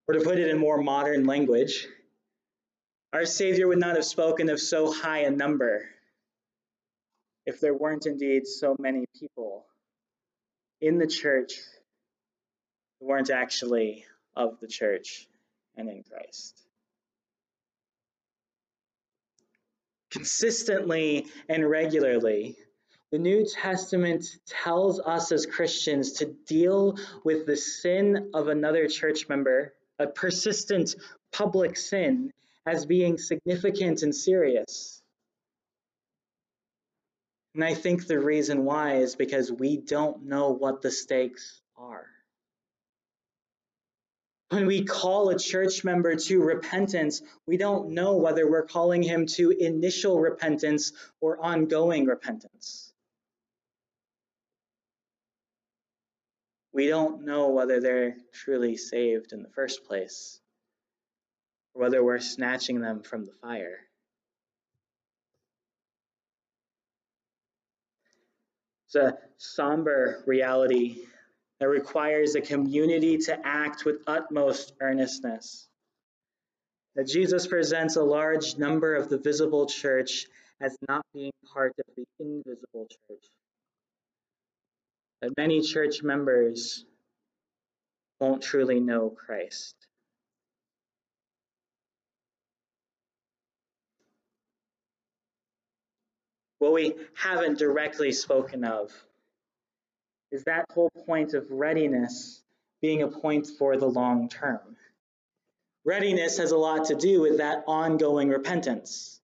Or 0.07 0.15
to 0.15 0.21
put 0.21 0.39
it 0.39 0.49
in 0.49 0.57
more 0.57 0.81
modern 0.81 1.27
language, 1.27 1.87
our 3.13 3.27
Savior 3.27 3.67
would 3.67 3.77
not 3.77 3.95
have 3.95 4.05
spoken 4.05 4.49
of 4.49 4.59
so 4.59 4.91
high 4.91 5.19
a 5.19 5.29
number 5.29 5.87
if 7.45 7.59
there 7.59 7.75
weren't 7.75 8.07
indeed 8.07 8.47
so 8.47 8.75
many 8.79 9.05
people 9.19 9.67
in 10.81 10.97
the 10.97 11.05
church 11.05 11.53
who 12.99 13.05
weren't 13.09 13.29
actually 13.29 14.05
of 14.35 14.59
the 14.59 14.67
church 14.67 15.27
and 15.75 15.89
in 15.89 16.03
Christ. 16.03 16.61
Consistently 20.11 21.27
and 21.47 21.67
regularly, 21.69 22.57
the 23.11 23.19
New 23.19 23.45
Testament 23.45 24.25
tells 24.45 24.99
us 24.99 25.31
as 25.31 25.45
Christians 25.45 26.13
to 26.13 26.25
deal 26.47 26.97
with 27.23 27.45
the 27.45 27.57
sin 27.57 28.31
of 28.33 28.47
another 28.47 28.87
church 28.87 29.27
member, 29.27 29.73
a 29.99 30.07
persistent 30.07 30.95
public 31.31 31.77
sin, 31.77 32.31
as 32.65 32.85
being 32.85 33.17
significant 33.17 34.01
and 34.03 34.15
serious. 34.15 35.01
And 37.53 37.63
I 37.63 37.73
think 37.73 38.07
the 38.07 38.19
reason 38.19 38.63
why 38.63 38.97
is 38.97 39.15
because 39.15 39.51
we 39.51 39.77
don't 39.77 40.25
know 40.25 40.51
what 40.51 40.81
the 40.81 40.91
stakes 40.91 41.61
are. 41.77 42.07
When 44.51 44.65
we 44.67 44.83
call 44.83 45.29
a 45.29 45.39
church 45.39 45.85
member 45.85 46.13
to 46.13 46.43
repentance, 46.43 47.21
we 47.45 47.55
don't 47.55 47.91
know 47.91 48.17
whether 48.17 48.49
we're 48.51 48.65
calling 48.65 49.01
him 49.01 49.25
to 49.27 49.51
initial 49.51 50.19
repentance 50.19 50.91
or 51.21 51.41
ongoing 51.41 52.05
repentance. 52.05 52.91
We 56.73 56.89
don't 56.89 57.23
know 57.23 57.51
whether 57.51 57.79
they're 57.79 58.17
truly 58.33 58.75
saved 58.75 59.31
in 59.31 59.41
the 59.41 59.49
first 59.49 59.85
place 59.85 60.41
or 61.73 61.83
whether 61.83 62.03
we're 62.03 62.19
snatching 62.19 62.81
them 62.81 63.03
from 63.03 63.23
the 63.23 63.33
fire. 63.41 63.79
It's 68.87 68.95
a 68.95 69.17
somber 69.37 70.25
reality 70.27 71.05
that 71.61 71.69
requires 71.69 72.33
a 72.33 72.41
community 72.41 73.19
to 73.19 73.39
act 73.45 73.85
with 73.85 73.97
utmost 74.07 74.73
earnestness. 74.81 75.69
That 76.95 77.07
Jesus 77.07 77.45
presents 77.45 77.97
a 77.97 78.03
large 78.03 78.57
number 78.57 78.95
of 78.95 79.09
the 79.09 79.19
visible 79.19 79.67
church 79.67 80.25
as 80.59 80.75
not 80.89 81.05
being 81.13 81.31
part 81.53 81.73
of 81.77 81.85
the 81.95 82.03
invisible 82.19 82.87
church. 82.89 83.23
That 85.21 85.37
many 85.37 85.61
church 85.61 86.01
members 86.01 86.83
won't 88.19 88.41
truly 88.41 88.79
know 88.79 89.11
Christ. 89.11 89.75
What 96.57 96.73
we 96.73 96.95
haven't 97.13 97.59
directly 97.59 98.11
spoken 98.11 98.63
of 98.63 98.91
is 100.31 100.43
that 100.45 100.65
whole 100.73 100.91
point 101.05 101.33
of 101.33 101.49
readiness 101.49 102.41
being 102.81 103.01
a 103.01 103.07
point 103.07 103.47
for 103.59 103.77
the 103.77 103.85
long 103.85 104.29
term. 104.29 104.59
Readiness 105.83 106.37
has 106.37 106.51
a 106.51 106.57
lot 106.57 106.85
to 106.85 106.95
do 106.95 107.21
with 107.21 107.37
that 107.37 107.63
ongoing 107.67 108.29
repentance. 108.29 109.19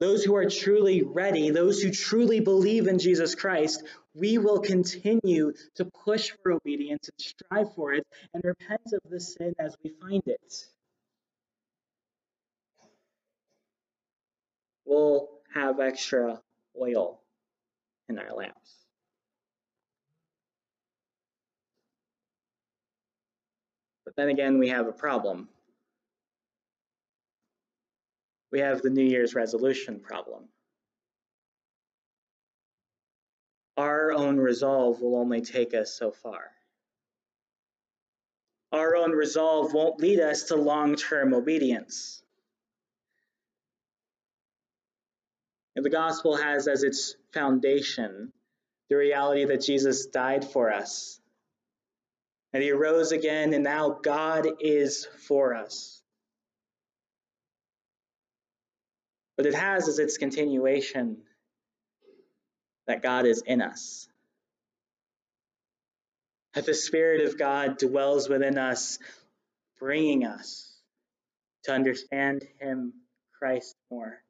Those 0.00 0.22
who 0.22 0.36
are 0.36 0.48
truly 0.48 1.02
ready, 1.02 1.50
those 1.50 1.82
who 1.82 1.90
truly 1.90 2.38
believe 2.40 2.86
in 2.86 2.98
Jesus 2.98 3.34
Christ, 3.34 3.82
we 4.14 4.38
will 4.38 4.60
continue 4.60 5.52
to 5.74 5.84
push 5.84 6.30
for 6.42 6.52
obedience 6.52 7.08
and 7.08 7.20
strive 7.20 7.74
for 7.74 7.92
it 7.92 8.06
and 8.32 8.44
repent 8.44 8.82
of 8.92 9.10
the 9.10 9.20
sin 9.20 9.54
as 9.58 9.76
we 9.82 9.90
find 10.00 10.22
it. 10.26 10.66
We'll 14.84 15.28
have 15.54 15.80
extra 15.80 16.40
oil 16.80 17.20
in 18.08 18.18
our 18.18 18.32
lamps. 18.32 18.87
Then 24.18 24.28
again, 24.30 24.58
we 24.58 24.68
have 24.70 24.88
a 24.88 24.92
problem. 24.92 25.48
We 28.50 28.60
have 28.60 28.82
the 28.82 28.90
New 28.90 29.04
Year's 29.04 29.34
resolution 29.34 30.00
problem. 30.00 30.44
Our 33.76 34.12
own 34.12 34.38
resolve 34.38 35.00
will 35.00 35.16
only 35.16 35.40
take 35.40 35.72
us 35.72 35.92
so 35.92 36.10
far. 36.10 36.50
Our 38.72 38.96
own 38.96 39.12
resolve 39.12 39.72
won't 39.72 40.00
lead 40.00 40.18
us 40.18 40.44
to 40.44 40.56
long 40.56 40.96
term 40.96 41.32
obedience. 41.32 42.22
And 45.76 45.84
the 45.84 45.90
gospel 45.90 46.36
has 46.36 46.66
as 46.66 46.82
its 46.82 47.14
foundation 47.32 48.32
the 48.90 48.96
reality 48.96 49.44
that 49.44 49.60
Jesus 49.60 50.06
died 50.06 50.44
for 50.44 50.72
us, 50.72 51.17
and 52.52 52.62
he 52.62 52.72
rose 52.72 53.12
again, 53.12 53.52
and 53.52 53.64
now 53.64 53.98
God 54.02 54.46
is 54.60 55.06
for 55.26 55.54
us. 55.54 56.02
But 59.36 59.46
it 59.46 59.54
has 59.54 59.88
as 59.88 59.98
its 59.98 60.16
continuation 60.16 61.18
that 62.86 63.02
God 63.02 63.26
is 63.26 63.42
in 63.46 63.62
us. 63.62 64.08
That 66.54 66.66
the 66.66 66.74
Spirit 66.74 67.26
of 67.26 67.38
God 67.38 67.78
dwells 67.78 68.28
within 68.28 68.58
us, 68.58 68.98
bringing 69.78 70.24
us 70.24 70.72
to 71.64 71.72
understand 71.72 72.42
Him, 72.58 72.94
Christ, 73.38 73.76
more. 73.90 74.22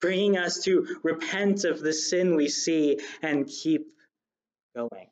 Bringing 0.00 0.38
us 0.38 0.62
to 0.64 1.00
repent 1.02 1.64
of 1.64 1.80
the 1.80 1.92
sin 1.92 2.36
we 2.36 2.48
see 2.48 3.00
and 3.22 3.46
keep 3.46 3.88
going. 4.74 5.08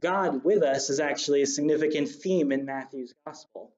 God 0.00 0.44
with 0.44 0.62
us 0.62 0.90
is 0.90 1.00
actually 1.00 1.42
a 1.42 1.46
significant 1.46 2.08
theme 2.08 2.52
in 2.52 2.64
Matthew's 2.64 3.12
gospel. 3.26 3.72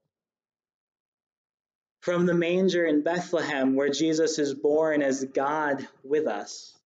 From 2.00 2.26
the 2.26 2.34
manger 2.34 2.84
in 2.84 3.02
Bethlehem, 3.02 3.74
where 3.74 3.90
Jesus 3.90 4.38
is 4.38 4.54
born 4.54 5.02
as 5.02 5.24
God 5.24 5.86
with 6.02 6.26
us, 6.26 6.78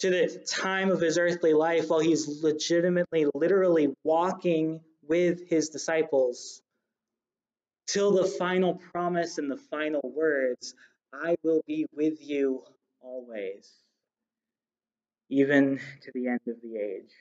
to 0.00 0.10
the 0.10 0.44
time 0.46 0.90
of 0.90 1.00
his 1.00 1.18
earthly 1.18 1.52
life 1.52 1.88
while 1.88 2.00
he's 2.00 2.42
legitimately, 2.42 3.26
literally 3.34 3.94
walking 4.04 4.80
with 5.06 5.48
his 5.48 5.68
disciples, 5.68 6.62
till 7.86 8.12
the 8.12 8.24
final 8.24 8.74
promise 8.74 9.38
and 9.38 9.50
the 9.50 9.56
final 9.56 10.00
words 10.04 10.74
I 11.12 11.36
will 11.42 11.62
be 11.66 11.86
with 11.92 12.20
you 12.20 12.62
always, 13.00 13.70
even 15.28 15.80
to 16.02 16.12
the 16.14 16.28
end 16.28 16.40
of 16.46 16.60
the 16.62 16.76
age. 16.76 17.12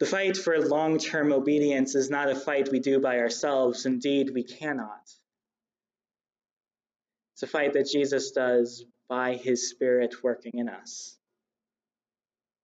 The 0.00 0.06
fight 0.06 0.36
for 0.36 0.58
long 0.58 0.98
term 0.98 1.32
obedience 1.32 1.94
is 1.94 2.10
not 2.10 2.30
a 2.30 2.34
fight 2.34 2.70
we 2.70 2.80
do 2.80 3.00
by 3.00 3.18
ourselves. 3.18 3.86
Indeed, 3.86 4.30
we 4.34 4.42
cannot. 4.42 5.10
It's 7.34 7.42
a 7.42 7.46
fight 7.46 7.72
that 7.74 7.88
Jesus 7.90 8.32
does 8.32 8.84
by 9.08 9.34
his 9.34 9.70
Spirit 9.70 10.22
working 10.22 10.58
in 10.58 10.68
us. 10.68 11.16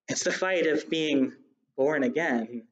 It's 0.07 0.23
the 0.23 0.31
fight 0.31 0.67
of 0.67 0.89
being 0.89 1.33
born 1.77 2.03
again, 2.03 2.67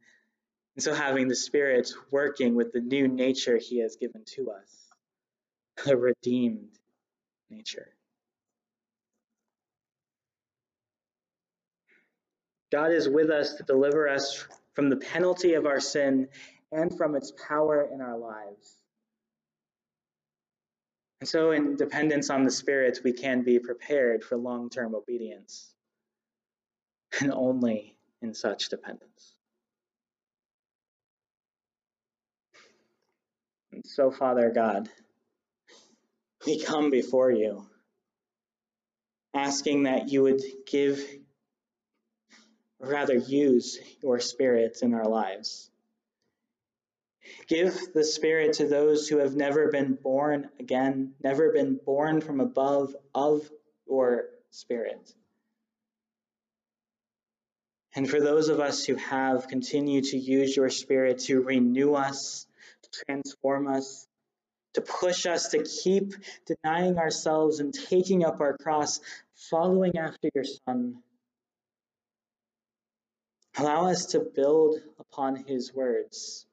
and 0.75 0.83
so 0.83 0.93
having 0.93 1.27
the 1.29 1.35
Spirit 1.35 1.89
working 2.11 2.55
with 2.55 2.73
the 2.73 2.81
new 2.81 3.07
nature 3.07 3.57
he 3.57 3.79
has 3.79 3.95
given 3.95 4.23
to 4.35 4.51
us, 4.51 4.87
a 5.87 5.95
redeemed 5.95 6.77
nature. 7.49 7.93
God 12.71 12.91
is 12.91 13.09
with 13.09 13.29
us 13.29 13.55
to 13.55 13.63
deliver 13.63 14.07
us 14.07 14.45
from 14.73 14.89
the 14.89 14.97
penalty 14.97 15.53
of 15.53 15.65
our 15.65 15.79
sin 15.79 16.27
and 16.71 16.95
from 16.95 17.15
its 17.15 17.31
power 17.47 17.87
in 17.91 18.01
our 18.01 18.17
lives. 18.17 18.77
And 21.19 21.27
so, 21.27 21.51
in 21.51 21.75
dependence 21.75 22.29
on 22.29 22.45
the 22.45 22.51
Spirit, 22.51 22.99
we 23.03 23.11
can 23.11 23.43
be 23.43 23.59
prepared 23.59 24.23
for 24.23 24.37
long 24.37 24.69
term 24.69 24.95
obedience, 24.95 25.73
and 27.19 27.31
only 27.33 27.97
in 28.21 28.33
such 28.33 28.69
dependence. 28.69 29.33
And 33.73 33.85
so, 33.85 34.11
Father 34.11 34.49
God, 34.53 34.87
we 36.45 36.59
come 36.61 36.89
before 36.89 37.31
you, 37.31 37.65
asking 39.33 39.83
that 39.83 40.09
you 40.09 40.23
would 40.23 40.41
give 40.65 41.03
rather 42.79 43.15
use 43.15 43.79
your 44.01 44.19
spirit 44.19 44.79
in 44.81 44.93
our 44.93 45.07
lives. 45.07 45.69
Give 47.47 47.77
the 47.93 48.03
Spirit 48.03 48.53
to 48.53 48.67
those 48.67 49.07
who 49.07 49.17
have 49.17 49.35
never 49.35 49.69
been 49.69 49.93
born 49.93 50.49
again, 50.59 51.13
never 51.23 51.51
been 51.51 51.75
born 51.75 52.21
from 52.21 52.39
above 52.39 52.95
of 53.13 53.49
your 53.87 54.25
Spirit. 54.51 55.13
And 57.95 58.09
for 58.09 58.19
those 58.19 58.49
of 58.49 58.59
us 58.59 58.85
who 58.85 58.95
have, 58.95 59.47
continue 59.47 60.01
to 60.01 60.17
use 60.17 60.55
your 60.55 60.69
Spirit 60.69 61.19
to 61.25 61.41
renew 61.41 61.93
us, 61.93 62.47
to 62.83 63.05
transform 63.05 63.67
us, 63.67 64.07
to 64.73 64.81
push 64.81 65.25
us 65.25 65.49
to 65.49 65.63
keep 65.63 66.13
denying 66.45 66.97
ourselves 66.97 67.59
and 67.59 67.73
taking 67.73 68.23
up 68.23 68.41
our 68.41 68.55
cross, 68.57 68.99
following 69.35 69.97
after 69.97 70.29
your 70.33 70.45
Son. 70.65 71.01
Allow 73.59 73.87
us 73.89 74.07
to 74.07 74.21
build 74.21 74.77
upon 74.99 75.35
his 75.35 75.73
words 75.73 76.45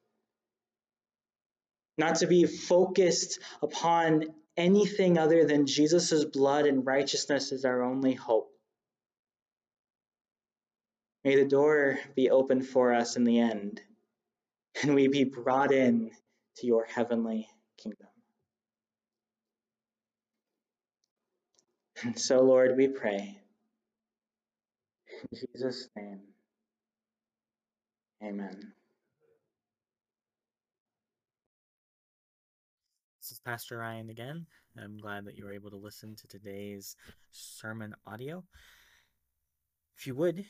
not 1.97 2.15
to 2.15 2.27
be 2.27 2.45
focused 2.45 3.39
upon 3.61 4.25
anything 4.55 5.17
other 5.17 5.45
than 5.45 5.65
Jesus' 5.65 6.25
blood 6.25 6.65
and 6.65 6.85
righteousness 6.85 7.51
is 7.51 7.65
our 7.65 7.81
only 7.81 8.13
hope. 8.13 8.51
May 11.23 11.35
the 11.35 11.47
door 11.47 11.99
be 12.15 12.29
open 12.29 12.61
for 12.61 12.93
us 12.93 13.15
in 13.15 13.23
the 13.23 13.39
end, 13.39 13.81
and 14.81 14.95
we 14.95 15.07
be 15.07 15.23
brought 15.23 15.71
in 15.71 16.11
to 16.57 16.67
your 16.67 16.85
heavenly 16.85 17.47
kingdom. 17.77 18.07
And 22.03 22.19
so, 22.19 22.41
Lord, 22.41 22.77
we 22.77 22.87
pray. 22.87 23.39
In 25.31 25.39
Jesus' 25.39 25.89
name, 25.95 26.19
amen. 28.23 28.73
This 33.21 33.31
is 33.31 33.39
Pastor 33.39 33.79
Ryan 33.79 34.09
again. 34.09 34.45
I'm 34.81 34.97
glad 34.97 35.25
that 35.25 35.37
you 35.37 35.45
were 35.45 35.53
able 35.53 35.69
to 35.71 35.75
listen 35.75 36.15
to 36.15 36.27
today's 36.27 36.95
sermon 37.31 37.93
audio. 38.05 38.43
If 39.97 40.07
you 40.07 40.15
would, 40.15 40.45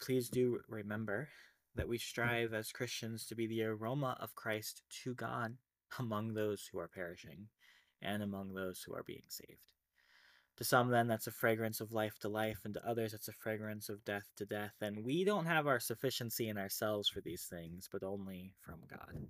please 0.00 0.28
do 0.28 0.60
remember 0.68 1.28
that 1.76 1.88
we 1.88 1.98
strive 1.98 2.52
as 2.52 2.72
Christians 2.72 3.24
to 3.26 3.34
be 3.34 3.46
the 3.46 3.62
aroma 3.64 4.16
of 4.20 4.34
Christ 4.34 4.82
to 5.04 5.14
God 5.14 5.56
among 5.98 6.34
those 6.34 6.68
who 6.70 6.78
are 6.78 6.88
perishing 6.88 7.48
and 8.02 8.22
among 8.22 8.52
those 8.52 8.82
who 8.82 8.94
are 8.94 9.04
being 9.04 9.22
saved. 9.28 9.77
To 10.58 10.64
some, 10.64 10.90
then, 10.90 11.06
that's 11.06 11.28
a 11.28 11.32
fragrance 11.32 11.80
of 11.80 11.92
life 11.92 12.18
to 12.18 12.28
life, 12.28 12.58
and 12.64 12.74
to 12.74 12.84
others, 12.84 13.14
it's 13.14 13.28
a 13.28 13.32
fragrance 13.32 13.88
of 13.88 14.04
death 14.04 14.28
to 14.38 14.44
death. 14.44 14.74
And 14.80 15.04
we 15.04 15.22
don't 15.22 15.46
have 15.46 15.68
our 15.68 15.78
sufficiency 15.78 16.48
in 16.48 16.58
ourselves 16.58 17.08
for 17.08 17.20
these 17.20 17.44
things, 17.44 17.88
but 17.90 18.02
only 18.02 18.54
from 18.60 18.80
God. 18.90 19.28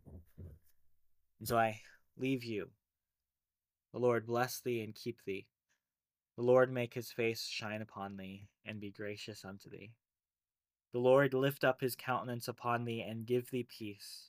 And 1.39 1.47
so 1.47 1.59
I 1.59 1.81
leave 2.16 2.45
you. 2.45 2.70
The 3.93 3.99
Lord 3.99 4.26
bless 4.26 4.61
thee 4.61 4.81
and 4.83 4.95
keep 4.95 5.18
thee. 5.26 5.47
The 6.39 6.45
Lord 6.45 6.72
make 6.72 6.95
his 6.95 7.12
face 7.12 7.45
shine 7.45 7.83
upon 7.83 8.16
thee 8.16 8.49
and 8.64 8.81
be 8.81 8.91
gracious 8.91 9.45
unto 9.45 9.68
thee. 9.68 9.93
The 10.95 10.99
Lord 10.99 11.35
lift 11.35 11.62
up 11.62 11.83
his 11.83 11.95
countenance 11.95 12.49
upon 12.49 12.87
thee 12.87 13.05
and 13.07 13.26
give 13.26 13.51
thee 13.51 13.66
peace. 13.68 14.28